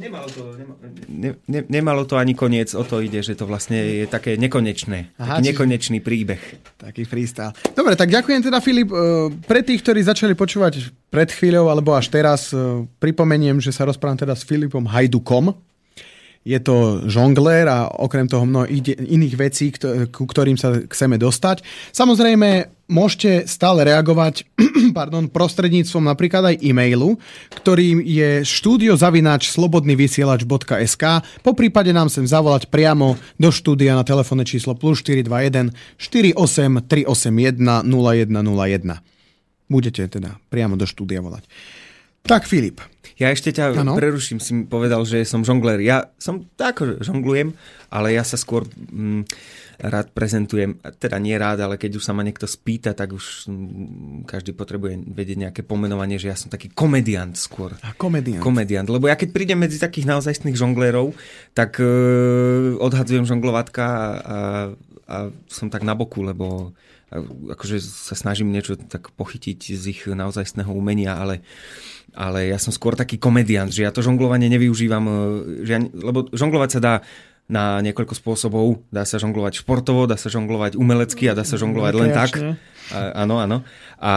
[0.00, 0.74] Nemalo to, nema,
[1.06, 5.14] ne, ne, nemalo to ani koniec, o to ide, že to vlastne je také nekonečné.
[5.14, 6.40] Aha, taký čiže- nekonečný príbeh.
[6.74, 7.52] taký freestyle.
[7.70, 8.88] Dobre, tak ďakujem teda Filip.
[8.88, 8.96] E,
[9.36, 12.50] Pre tých, ktorí začali počúvať pred chvíľou alebo až teraz,
[12.98, 15.52] pripomeniem, že sa rozprávam teda s Filipom Hajdukom.
[16.40, 18.64] Je to žonglér a okrem toho mnoho
[18.96, 19.68] iných vecí,
[20.08, 21.60] ku ktorým sa chceme dostať.
[21.92, 24.48] Samozrejme, môžete stále reagovať
[24.96, 27.20] pardon, prostredníctvom napríklad aj e-mailu,
[27.60, 31.04] ktorým je studiozavináč.slobodnyvysielač.sk
[31.44, 36.40] Po prípade nám sem zavolať priamo do štúdia na telefónne číslo plus 421 48
[36.88, 38.96] 381 0101.
[39.68, 41.44] Budete teda priamo do štúdia volať.
[42.26, 42.80] Tak Filip,
[43.20, 44.00] Ja ešte ťa ano?
[44.00, 45.84] preruším, si mi povedal, že som žonglér.
[45.84, 47.52] Ja som tak žonglujem,
[47.92, 49.28] ale ja sa skôr mm,
[49.76, 54.24] rád prezentujem, teda nie rád, ale keď už sa ma niekto spýta, tak už mm,
[54.24, 57.76] každý potrebuje vedieť nejaké pomenovanie, že ja som taký komediant skôr.
[57.84, 58.40] a komediant.
[58.40, 61.12] Komediant, lebo ja keď prídem medzi takých naozajstných žonglérov,
[61.52, 63.98] tak uh, odhadzujem žonglovatka a,
[65.04, 66.72] a, som tak na boku, lebo
[67.10, 71.42] akože sa snažím niečo tak pochytiť z ich naozajstného umenia, ale,
[72.14, 75.12] ale ja som skôr taký komediant, že ja to žonglovanie nevyužívam, e,
[75.66, 76.94] že ja, lebo žonglovať sa dá
[77.50, 78.86] na niekoľko spôsobov.
[78.94, 82.30] Dá sa žonglovať športovo, dá sa žonglovať umelecky a dá sa žonglovať len tak.
[82.94, 83.66] A, áno, áno.
[83.98, 84.12] A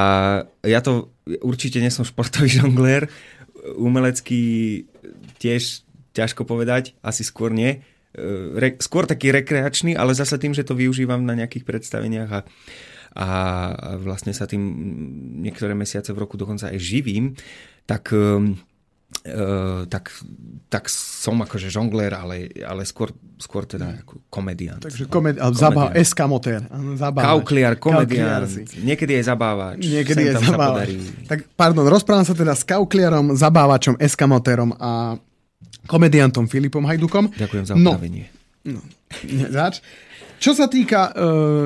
[0.61, 1.09] ja to
[1.41, 3.09] určite nie som športový žonglér.
[3.73, 4.85] Umelecký
[5.41, 5.81] tiež
[6.13, 7.81] ťažko povedať, asi skôr nie.
[8.14, 12.41] E, Re, skôr taký rekreačný, ale zase tým, že to využívam na nejakých predstaveniach a,
[13.18, 13.28] a
[13.97, 14.61] vlastne sa tým
[15.41, 17.34] niektoré mesiace v roku dokonca aj živím,
[17.89, 18.14] tak
[19.24, 20.09] Uh, tak,
[20.68, 24.82] tak som akože žonglér, ale, ale skôr, skôr teda ako komediant.
[24.82, 26.66] Takže komed- ale zabáva, eskamotér.
[27.22, 28.49] Kaukliar, komediant,
[28.84, 29.80] niekedy je zabávač.
[29.86, 30.89] Niekedy sem je zabávač.
[31.30, 35.16] Tak pardon, rozprávam sa teda s kaukliarom, zabávačom, eskamotérom a
[35.88, 37.31] komediantom Filipom Hajdukom.
[37.36, 38.31] Ďakujem za No, opravenie.
[39.51, 39.84] Zač.
[40.39, 41.13] Čo sa týka uh,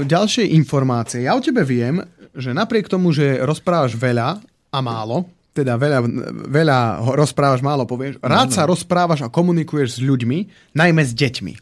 [0.06, 2.02] ďalšej informácie, ja o tebe viem,
[2.38, 4.38] že napriek tomu, že rozprávaš veľa
[4.70, 5.26] a málo,
[5.58, 6.00] teda veľa,
[6.46, 6.80] veľa
[7.18, 11.54] rozprávaš, málo povieš, rád sa rozprávaš a komunikuješ s ľuďmi, najmä s deťmi.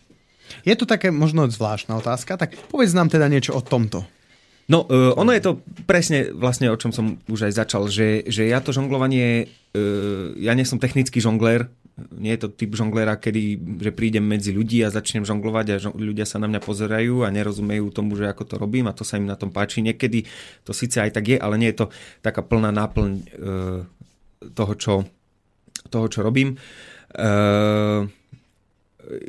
[0.68, 4.04] Je to také možno zvláštna otázka, tak povedz nám teda niečo o tomto.
[4.68, 5.52] No, uh, ono je to
[5.88, 10.52] presne vlastne, o čom som už aj začal, že, že ja to žonglovanie, uh, ja
[10.52, 14.92] nie som technický žonglér, nie je to typ žongléra, kedy že prídem medzi ľudí a
[14.92, 18.56] začnem žonglovať a žong- ľudia sa na mňa pozerajú a nerozumejú tomu, že ako to
[18.60, 19.80] robím a to sa im na tom páči.
[19.80, 20.28] Niekedy
[20.68, 21.88] to síce aj tak je, ale nie je to
[22.20, 23.24] taká plná náplň uh,
[24.52, 24.94] toho, čo,
[25.88, 26.60] toho, čo robím.
[27.16, 28.12] Uh,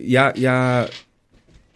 [0.03, 0.91] ja, ja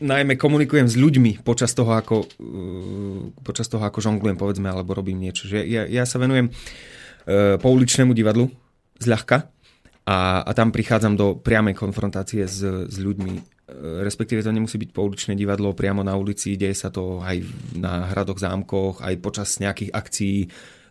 [0.03, 5.23] najmä komunikujem s ľuďmi počas toho, ako, uh, počas toho, ako žonglujem, povedzme, alebo robím
[5.23, 5.47] niečo.
[5.47, 8.51] Že ja, ja sa venujem uh, pouličnému divadlu
[8.99, 9.60] zľahka
[10.11, 13.35] a, a tam prichádzam do priamej konfrontácie s, s ľuďmi.
[13.71, 17.39] Uh, Respektíve to nemusí byť pouličné divadlo priamo na ulici, deje sa to aj
[17.79, 20.39] na hradoch, zámkoch, aj počas nejakých akcií,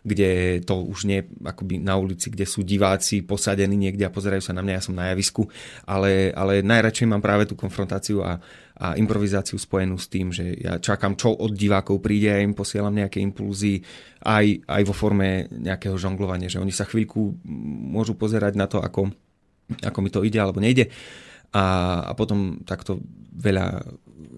[0.00, 4.56] kde to už nie akoby na ulici, kde sú diváci posadení niekde a pozerajú sa
[4.56, 5.44] na mňa, ja som na javisku,
[5.84, 8.40] ale, ale najradšej mám práve tú konfrontáciu a,
[8.80, 12.96] a improvizáciu spojenú s tým, že ja čakám, čo od divákov príde, ja im posielam
[12.96, 13.84] nejaké impulzy
[14.24, 17.44] aj, aj vo forme nejakého žonglovania, že oni sa chvíľku
[17.92, 19.12] môžu pozerať na to, ako,
[19.84, 20.88] ako mi to ide alebo nejde.
[21.52, 21.64] A,
[22.08, 23.04] a potom takto
[23.36, 23.84] veľa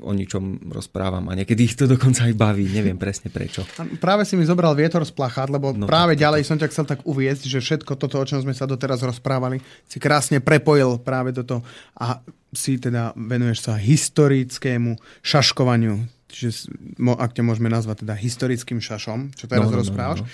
[0.02, 1.28] o ničom rozprávam.
[1.30, 3.66] A niekedy ich to dokonca aj baví, neviem presne prečo.
[3.98, 6.86] Práve si mi zobral vietor z plachát, lebo no, No práve ďalej som ťa chcel
[6.86, 9.58] tak uviezť, že všetko toto, o čom sme sa doteraz rozprávali,
[9.90, 11.60] si krásne prepojil práve do toho
[11.98, 12.22] a
[12.52, 16.70] si teda venuješ sa historickému šaškovaniu, čiže
[17.00, 20.28] ak ťa môžeme nazvať teda historickým šašom, čo teraz No, no, no, rozprávaš, no,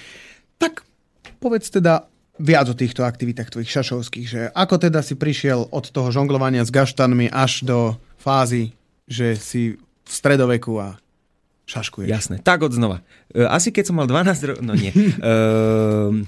[0.58, 0.82] tak
[1.38, 6.14] povedz teda viac o týchto aktivitách tvojich šašovských, že ako teda si prišiel od toho
[6.14, 7.78] žonglovania s gaštanmi až do
[8.18, 8.77] fázy,
[9.08, 11.00] že si v stredoveku a
[11.68, 12.08] šaškuješ.
[12.08, 13.04] Jasné, tak od znova.
[13.32, 14.92] E, Asi keď som mal 12 rokov, no nie.
[15.20, 16.24] Ehm,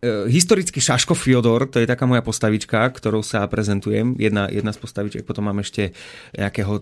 [0.00, 4.16] e, historický Šaško Fyodor, to je taká moja postavička, ktorou sa prezentujem.
[4.16, 5.92] Jedna, jedna z postavičiek, potom mám ešte
[6.32, 6.80] nejakého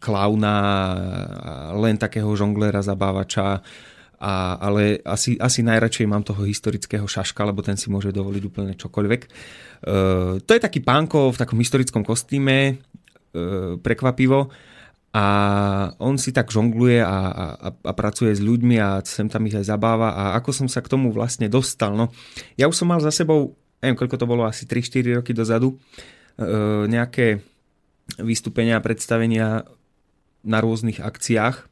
[0.00, 0.56] klauna,
[1.76, 3.60] len takého žongléra, zabávača,
[4.22, 8.72] a, ale asi, asi najradšej mám toho historického šaška, lebo ten si môže dovoliť úplne
[8.78, 9.20] čokoľvek.
[9.26, 9.28] E,
[10.38, 12.78] to je taký pánko v takom historickom kostýme,
[13.80, 14.52] prekvapivo.
[15.12, 15.24] A
[16.00, 17.16] on si tak žongluje a,
[17.52, 20.16] a- a pracuje s ľuďmi a sem tam ich aj zabáva.
[20.16, 22.08] A ako som sa k tomu vlastne dostal, no
[22.56, 23.52] ja už som mal za sebou,
[23.84, 25.76] neviem koľko to bolo, asi 3-4 roky dozadu,
[26.40, 27.44] e, nejaké
[28.24, 29.68] vystúpenia a predstavenia
[30.48, 31.68] na rôznych akciách.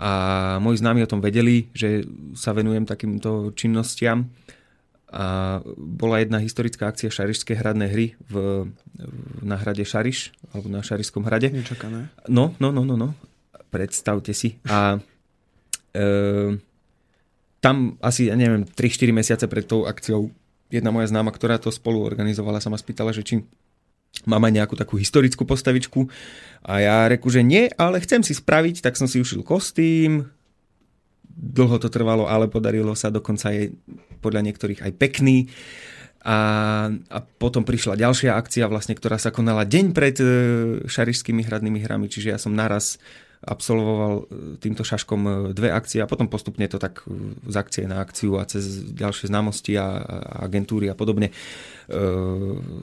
[0.00, 0.10] A
[0.58, 4.32] moji známi o tom vedeli, že sa venujem takýmto činnostiam
[5.14, 10.82] a bola jedna historická akcia Šarišské hradné hry v, v, na hrade Šariš, alebo na
[10.82, 11.54] Šarišskom hrade.
[11.54, 12.10] Nečakané.
[12.26, 13.14] No, no, no, no, no.
[13.70, 14.58] Predstavte si.
[14.66, 14.98] A
[15.94, 16.58] e,
[17.62, 20.34] tam asi, ja neviem, 3-4 mesiace pred tou akciou
[20.74, 23.34] jedna moja známa, ktorá to spolu organizovala, sa ma spýtala, že či
[24.26, 26.10] mám aj nejakú takú historickú postavičku.
[26.66, 30.26] A ja reku, že nie, ale chcem si spraviť, tak som si ušil kostým.
[31.34, 33.74] Dlho to trvalo, ale podarilo sa dokonca aj
[34.22, 35.50] podľa niektorých aj pekný.
[36.24, 36.38] A,
[36.88, 40.26] a potom prišla ďalšia akcia, vlastne, ktorá sa konala deň pred e,
[40.88, 42.96] šarišskými hradnými hrami, čiže ja som naraz
[43.44, 47.84] absolvoval e, týmto šaškom e, dve akcie a potom postupne to tak e, z akcie
[47.84, 51.34] na akciu a cez ďalšie známosti a, a agentúry a podobne e,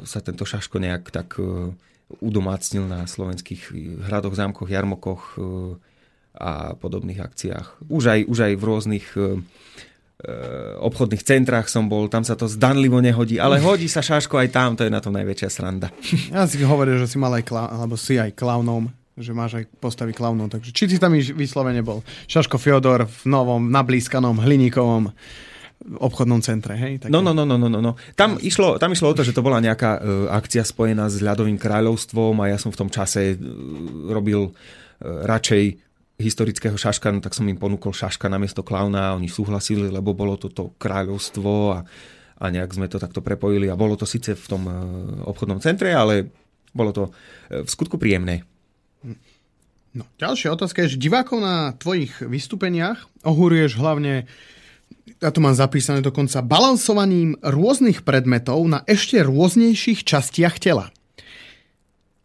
[0.05, 1.73] sa tento šaško nejak tak e,
[2.21, 3.73] udomácnil na slovenských
[4.05, 5.41] hradoch, zámkoch, jarmokoch e,
[6.35, 7.91] a podobných akciách.
[7.91, 9.27] Už aj, už aj v rôznych e, e,
[10.79, 14.69] obchodných centrách som bol, tam sa to zdanlivo nehodí, ale hodí sa šaško aj tam,
[14.79, 15.91] to je na tom najväčšia sranda.
[16.33, 18.87] Ja si hovoril, že si mal aj kla- alebo si aj klaunom.
[19.19, 22.01] že máš aj postavy klaunov, takže či si tam vyslovene bol?
[22.31, 25.11] Šaško Fiodor v novom, nablískanom, hliníkovom
[25.81, 27.05] obchodnom centre, hej?
[27.05, 27.11] Také.
[27.11, 27.91] No, no, no, no, no, no, no.
[28.13, 31.57] Tam, išlo, tam išlo o to, že to bola nejaká uh, akcia spojená s ľadovým
[31.57, 33.37] kráľovstvom a ja som v tom čase uh,
[34.13, 34.53] robil uh,
[35.25, 35.90] radšej
[36.21, 40.37] historického šaška, no tak som im ponúkol šaška namiesto klauna a oni súhlasili, lebo bolo
[40.37, 41.79] to to kráľovstvo a,
[42.37, 44.75] a nejak sme to takto prepojili a bolo to síce v tom uh,
[45.27, 46.29] obchodnom centre, ale
[46.71, 48.45] bolo to uh, v skutku príjemné.
[49.91, 54.29] No, ďalšia otázka je, že divákov na tvojich vystúpeniach ohúruješ hlavne
[55.21, 60.89] ja to mám zapísané dokonca, balansovaním rôznych predmetov na ešte rôznejších častiach tela.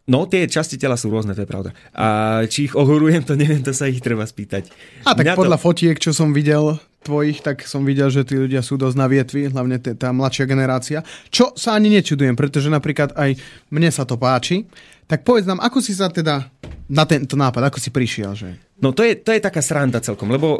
[0.07, 1.75] No, tie časti tela sú rôzne, to je pravda.
[1.91, 4.71] A či ich ohorujem, to neviem, to sa ich treba spýtať.
[5.03, 8.63] A tak Mňa podľa fotiek, čo som videl tvojich, tak som videl, že tí ľudia
[8.63, 10.99] sú dosť na vietvi, hlavne t- tá mladšia generácia.
[11.27, 13.35] Čo sa ani nečudujem, pretože napríklad aj
[13.67, 14.63] mne sa to páči.
[15.11, 16.51] Tak povedz nám, ako si sa teda
[16.87, 18.55] na tento nápad, ako si prišiel, že...
[18.77, 20.59] No to je, to je taká sranda celkom, lebo e,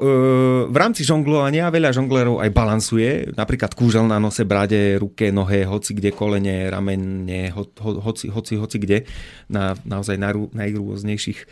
[0.74, 5.94] v rámci žonglovania veľa žonglerov aj balansuje, napríklad kúžel na nose, brade, ruke, nohe, hoci
[5.94, 9.06] kde, kolene, ramene, ho, ho, hoci, hoci, hoci kde,
[9.54, 11.46] na naozaj najrú, najrôznejších e,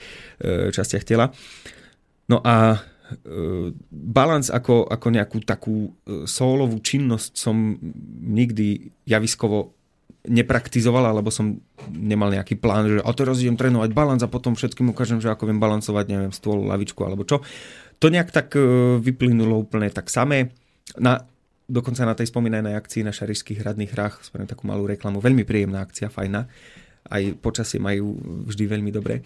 [0.73, 1.29] častiach tela.
[2.33, 2.81] No a
[3.13, 7.77] e, balans ako, ako nejakú takú e, solovú činnosť som
[8.25, 9.77] nikdy javiskovo
[10.25, 11.61] nepraktizoval, alebo som
[11.93, 15.49] nemal nejaký plán, že a teraz idem trénovať balans a potom všetkým ukážem, že ako
[15.49, 17.45] viem balancovať, neviem, stôl, lavičku alebo čo.
[18.03, 18.61] To nejak tak e,
[18.99, 20.51] vyplynulo úplne tak samé.
[20.99, 21.23] Na,
[21.65, 25.85] dokonca na tej spomínanej akcii na Šarišských hradných hrách, spravím takú malú reklamu, veľmi príjemná
[25.85, 26.45] akcia, fajná.
[27.05, 28.17] Aj počasie majú
[28.49, 29.21] vždy veľmi dobré.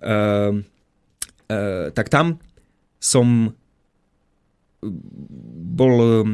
[0.00, 0.62] Uh,
[1.50, 2.38] uh, tak tam
[3.02, 3.52] som
[4.80, 6.30] bol, um,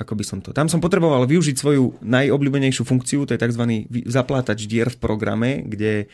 [0.00, 3.64] ako by som to, tam som potreboval využiť svoju najobľúbenejšiu funkciu, to je tzv.
[4.08, 6.06] zaplátač dier v programe, kde e,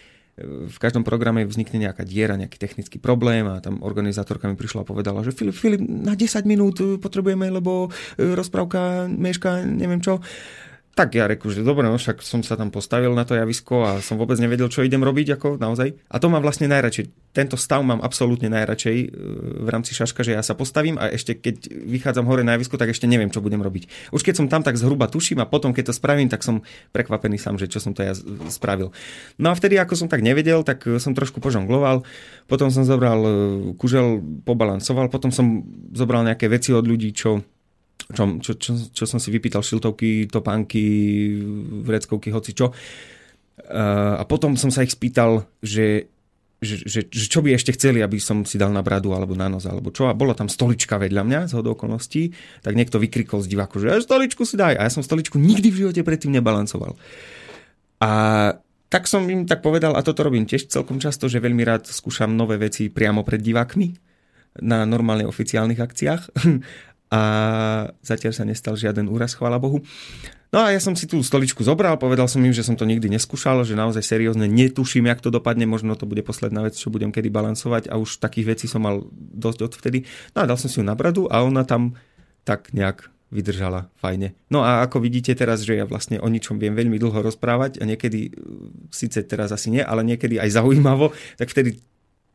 [0.66, 4.88] v každom programe vznikne nejaká diera, nejaký technický problém a tam organizátorka mi prišla a
[4.88, 7.86] povedala, že Filip, Filip, na 10 minút e, potrebujeme, lebo
[8.18, 10.18] e, rozprávka meška, neviem čo.
[10.96, 13.90] Tak ja reku, že dobre, no však som sa tam postavil na to javisko a
[14.00, 15.92] som vôbec nevedel, čo idem robiť, ako naozaj.
[16.08, 17.36] A to mám vlastne najradšej.
[17.36, 19.08] Tento stav mám absolútne najradšej e,
[19.60, 22.96] v rámci šaška, že ja sa postavím a ešte keď vychádzam hore na javisko, tak
[22.96, 24.08] ešte neviem, čo budem robiť.
[24.08, 26.64] Už keď som tam, tak zhruba tuším a potom, keď to spravím, tak som
[26.96, 28.16] prekvapený sám, že čo som to ja
[28.48, 28.88] spravil.
[29.36, 32.08] No a vtedy, ako som tak nevedel, tak som trošku požongloval,
[32.48, 33.30] potom som zobral e,
[33.76, 35.60] kužel, pobalancoval, potom som
[35.92, 37.44] zobral nejaké veci od ľudí, čo
[38.06, 40.84] čo, čo, čo, čo som si vypýtal, šiltovky, topánky,
[41.82, 42.70] vreckovky, hoci čo.
[43.66, 46.06] Uh, a potom som sa ich spýtal, že,
[46.62, 49.50] že, že, že čo by ešte chceli, aby som si dal na bradu alebo na
[49.50, 50.06] nos, alebo čo.
[50.06, 52.30] A bola tam stolička vedľa mňa z okolností,
[52.62, 54.78] tak niekto vykrikol z diváku, že "E, stoličku si daj.
[54.78, 56.94] A ja som stoličku nikdy v živote predtým nebalancoval.
[57.98, 58.10] A
[58.86, 62.30] tak som im tak povedal, a toto robím tiež celkom často, že veľmi rád skúšam
[62.30, 63.98] nové veci priamo pred divákmi
[64.62, 66.22] na normálne oficiálnych akciách
[67.10, 67.20] a
[68.02, 69.82] zatiaľ sa nestal žiaden úraz, chvála Bohu.
[70.54, 73.10] No a ja som si tú stoličku zobral, povedal som im, že som to nikdy
[73.10, 77.10] neskúšal, že naozaj seriózne netuším, jak to dopadne, možno to bude posledná vec, čo budem
[77.10, 80.06] kedy balansovať a už takých vecí som mal dosť odvtedy.
[80.38, 81.98] No a dal som si ju na bradu a ona tam
[82.46, 84.38] tak nejak vydržala fajne.
[84.46, 87.84] No a ako vidíte teraz, že ja vlastne o ničom viem veľmi dlho rozprávať a
[87.84, 88.30] niekedy,
[88.94, 91.82] síce teraz asi nie, ale niekedy aj zaujímavo, tak vtedy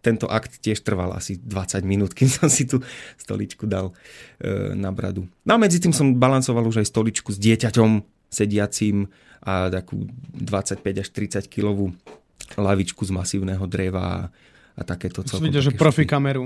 [0.01, 2.81] tento akt tiež trval asi 20 minút, kým som si tú
[3.21, 3.93] stoličku dal
[4.41, 5.29] e, na bradu.
[5.45, 8.01] No a medzi tým som balancoval už aj stoličku s dieťaťom
[8.33, 9.07] sediacím
[9.41, 11.93] a takú 25 až 30 kilovú
[12.57, 14.19] lavičku z masívneho dreva a,
[14.75, 16.11] a takéto celkom videl, že také profi šupy.
[16.11, 16.45] kameru.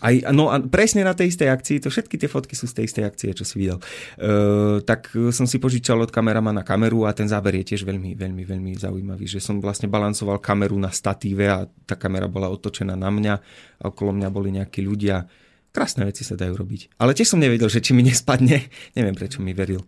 [0.00, 2.84] Aj, no a presne na tej istej akcii, to všetky tie fotky sú z tej
[2.90, 3.78] istej akcie, čo si videl.
[4.16, 8.42] Uh, tak som si požičal od kameramana kameru a ten záber je tiež veľmi, veľmi,
[8.42, 13.08] veľmi zaujímavý, že som vlastne balancoval kameru na statíve a tá kamera bola otočená na
[13.12, 13.34] mňa
[13.80, 15.28] a okolo mňa boli nejakí ľudia.
[15.76, 16.96] Krásne veci sa dajú robiť.
[16.96, 18.64] Ale tiež som nevedel, že či mi nespadne.
[18.96, 19.84] Neviem, prečo mi veril.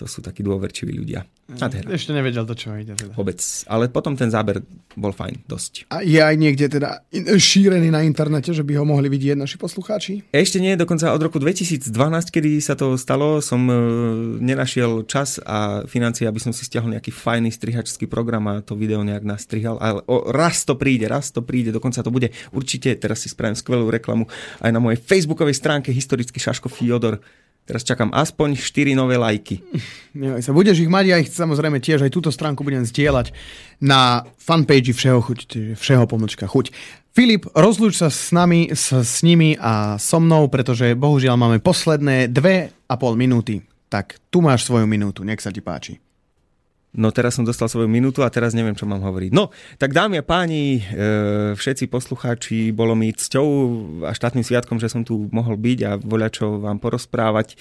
[0.00, 1.28] To sú takí dôverčiví ľudia.
[1.60, 3.12] A teda, Ešte nevedel, do čoho ide teda.
[3.12, 3.36] vôbec.
[3.68, 4.64] Ale potom ten záber
[4.96, 5.92] bol fajn, dosť.
[5.92, 7.04] A je aj niekde teda
[7.36, 10.24] šírený na internete, že by ho mohli vidieť naši poslucháči?
[10.32, 11.92] Ešte nie, dokonca od roku 2012,
[12.32, 13.76] kedy sa to stalo, som e,
[14.40, 19.04] nenašiel čas a financie, aby som si stiahol nejaký fajný strihačský program a to video
[19.04, 19.76] nejak nastrihal.
[19.82, 23.58] Ale o, raz to príde, raz to príde, dokonca to bude určite, teraz si spravím
[23.58, 24.24] skvelú reklamu
[24.64, 27.18] aj na mojej facebookovej stránke Historický Šaško Fiodor.
[27.70, 29.62] Teraz čakám aspoň 4 nové lajky.
[30.18, 33.30] Neboj sa, budeš ich mať, ja ich samozrejme tiež aj túto stránku budem zdieľať
[33.78, 35.38] na fanpage Všeho chuť,
[35.78, 36.74] Všeho pomlčka chuť.
[37.14, 42.26] Filip, rozlúč sa s nami, s, s nimi a so mnou, pretože bohužiaľ máme posledné
[42.26, 43.62] dve a pol minúty.
[43.86, 46.02] Tak tu máš svoju minútu, nech sa ti páči.
[46.90, 49.30] No teraz som dostal svoju minútu a teraz neviem, čo mám hovoriť.
[49.30, 53.46] No, tak dámy a páni, e, všetci poslucháči, bolo mi cťou
[54.02, 57.54] a štátnym sviatkom, že som tu mohol byť a voľa čo vám porozprávať.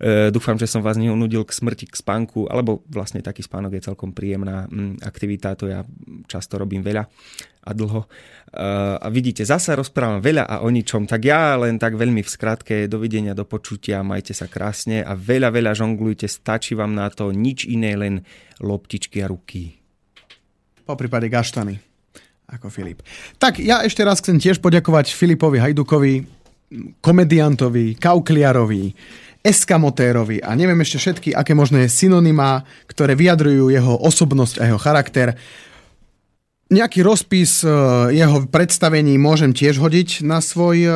[0.00, 3.92] E, dúfam, že som vás neunudil k smrti, k spánku, alebo vlastne taký spánok je
[3.92, 5.84] celkom príjemná mm, aktivita, to ja
[6.24, 7.04] často robím veľa
[7.66, 8.06] a dlho.
[8.06, 8.08] E,
[9.02, 12.86] a vidíte, zasa rozprávam veľa a o ničom, tak ja len tak veľmi v skratke,
[12.86, 17.66] dovidenia, do počutia, majte sa krásne a veľa, veľa žonglujte, stačí vám na to nič
[17.66, 18.22] iné, len
[18.62, 19.74] loptičky a ruky.
[20.86, 21.74] Po prípade gaštany,
[22.46, 23.02] ako Filip.
[23.42, 26.14] Tak ja ešte raz chcem tiež poďakovať Filipovi Hajdukovi,
[27.02, 28.94] komediantovi, kaukliarovi,
[29.46, 35.38] eskamotérovi a neviem ešte všetky, aké možné synonymá, ktoré vyjadrujú jeho osobnosť a jeho charakter.
[36.66, 37.70] Nejaký rozpis e,
[38.10, 40.90] jeho predstavení môžem tiež hodiť na svoj e,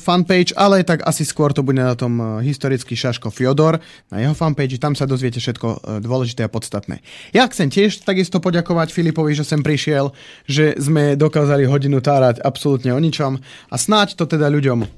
[0.00, 3.76] fanpage, ale tak asi skôr to bude na tom e, historický Šaško Fyodor,
[4.08, 7.04] na jeho fanpage, tam sa dozviete všetko dôležité a podstatné.
[7.36, 10.16] Ja chcem tiež takisto poďakovať Filipovi, že sem prišiel,
[10.48, 13.36] že sme dokázali hodinu tárať absolútne o ničom
[13.68, 14.88] a snáď to teda ľuďom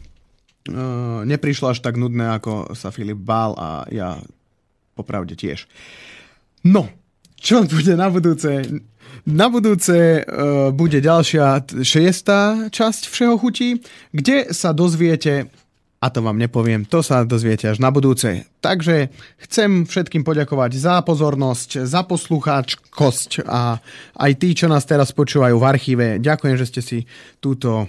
[1.28, 4.16] neprišlo až tak nudné, ako sa Filip bál a ja
[4.96, 5.68] popravde tiež.
[6.64, 6.88] No,
[7.36, 8.64] čo bude na budúce?
[9.24, 13.80] Na budúce uh, bude ďalšia šiestá časť Všeho chutí,
[14.12, 15.48] kde sa dozviete,
[16.04, 18.44] a to vám nepoviem, to sa dozviete až na budúce.
[18.60, 19.08] Takže
[19.48, 23.80] chcem všetkým poďakovať za pozornosť, za poslucháčkosť a
[24.20, 26.06] aj tí, čo nás teraz počúvajú v archíve.
[26.20, 26.98] Ďakujem, že ste si
[27.40, 27.88] túto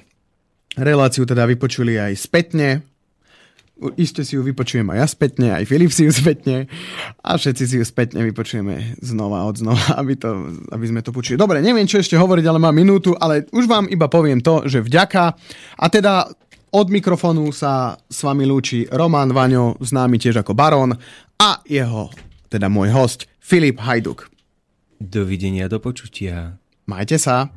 [0.80, 2.95] reláciu teda vypočuli aj spätne.
[4.00, 6.72] Iste si ju vypočujem aj ja spätne, aj Filip si ju spätne
[7.20, 10.32] a všetci si ju spätne vypočujeme znova od znova, aby, to,
[10.72, 11.36] aby sme to počuli.
[11.36, 14.80] Dobre, neviem, čo ešte hovoriť, ale mám minútu, ale už vám iba poviem to, že
[14.80, 15.36] vďaka.
[15.76, 16.24] A teda
[16.72, 20.96] od mikrofónu sa s vami lúči Roman Vaňo, známy tiež ako Baron
[21.36, 22.12] a jeho,
[22.48, 24.32] teda môj host, Filip Hajduk.
[25.04, 26.56] Dovidenia, do počutia.
[26.88, 27.52] Majte sa.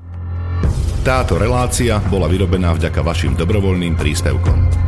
[1.07, 4.88] Táto relácia bola vyrobená vďaka vašim dobrovoľným príspevkom.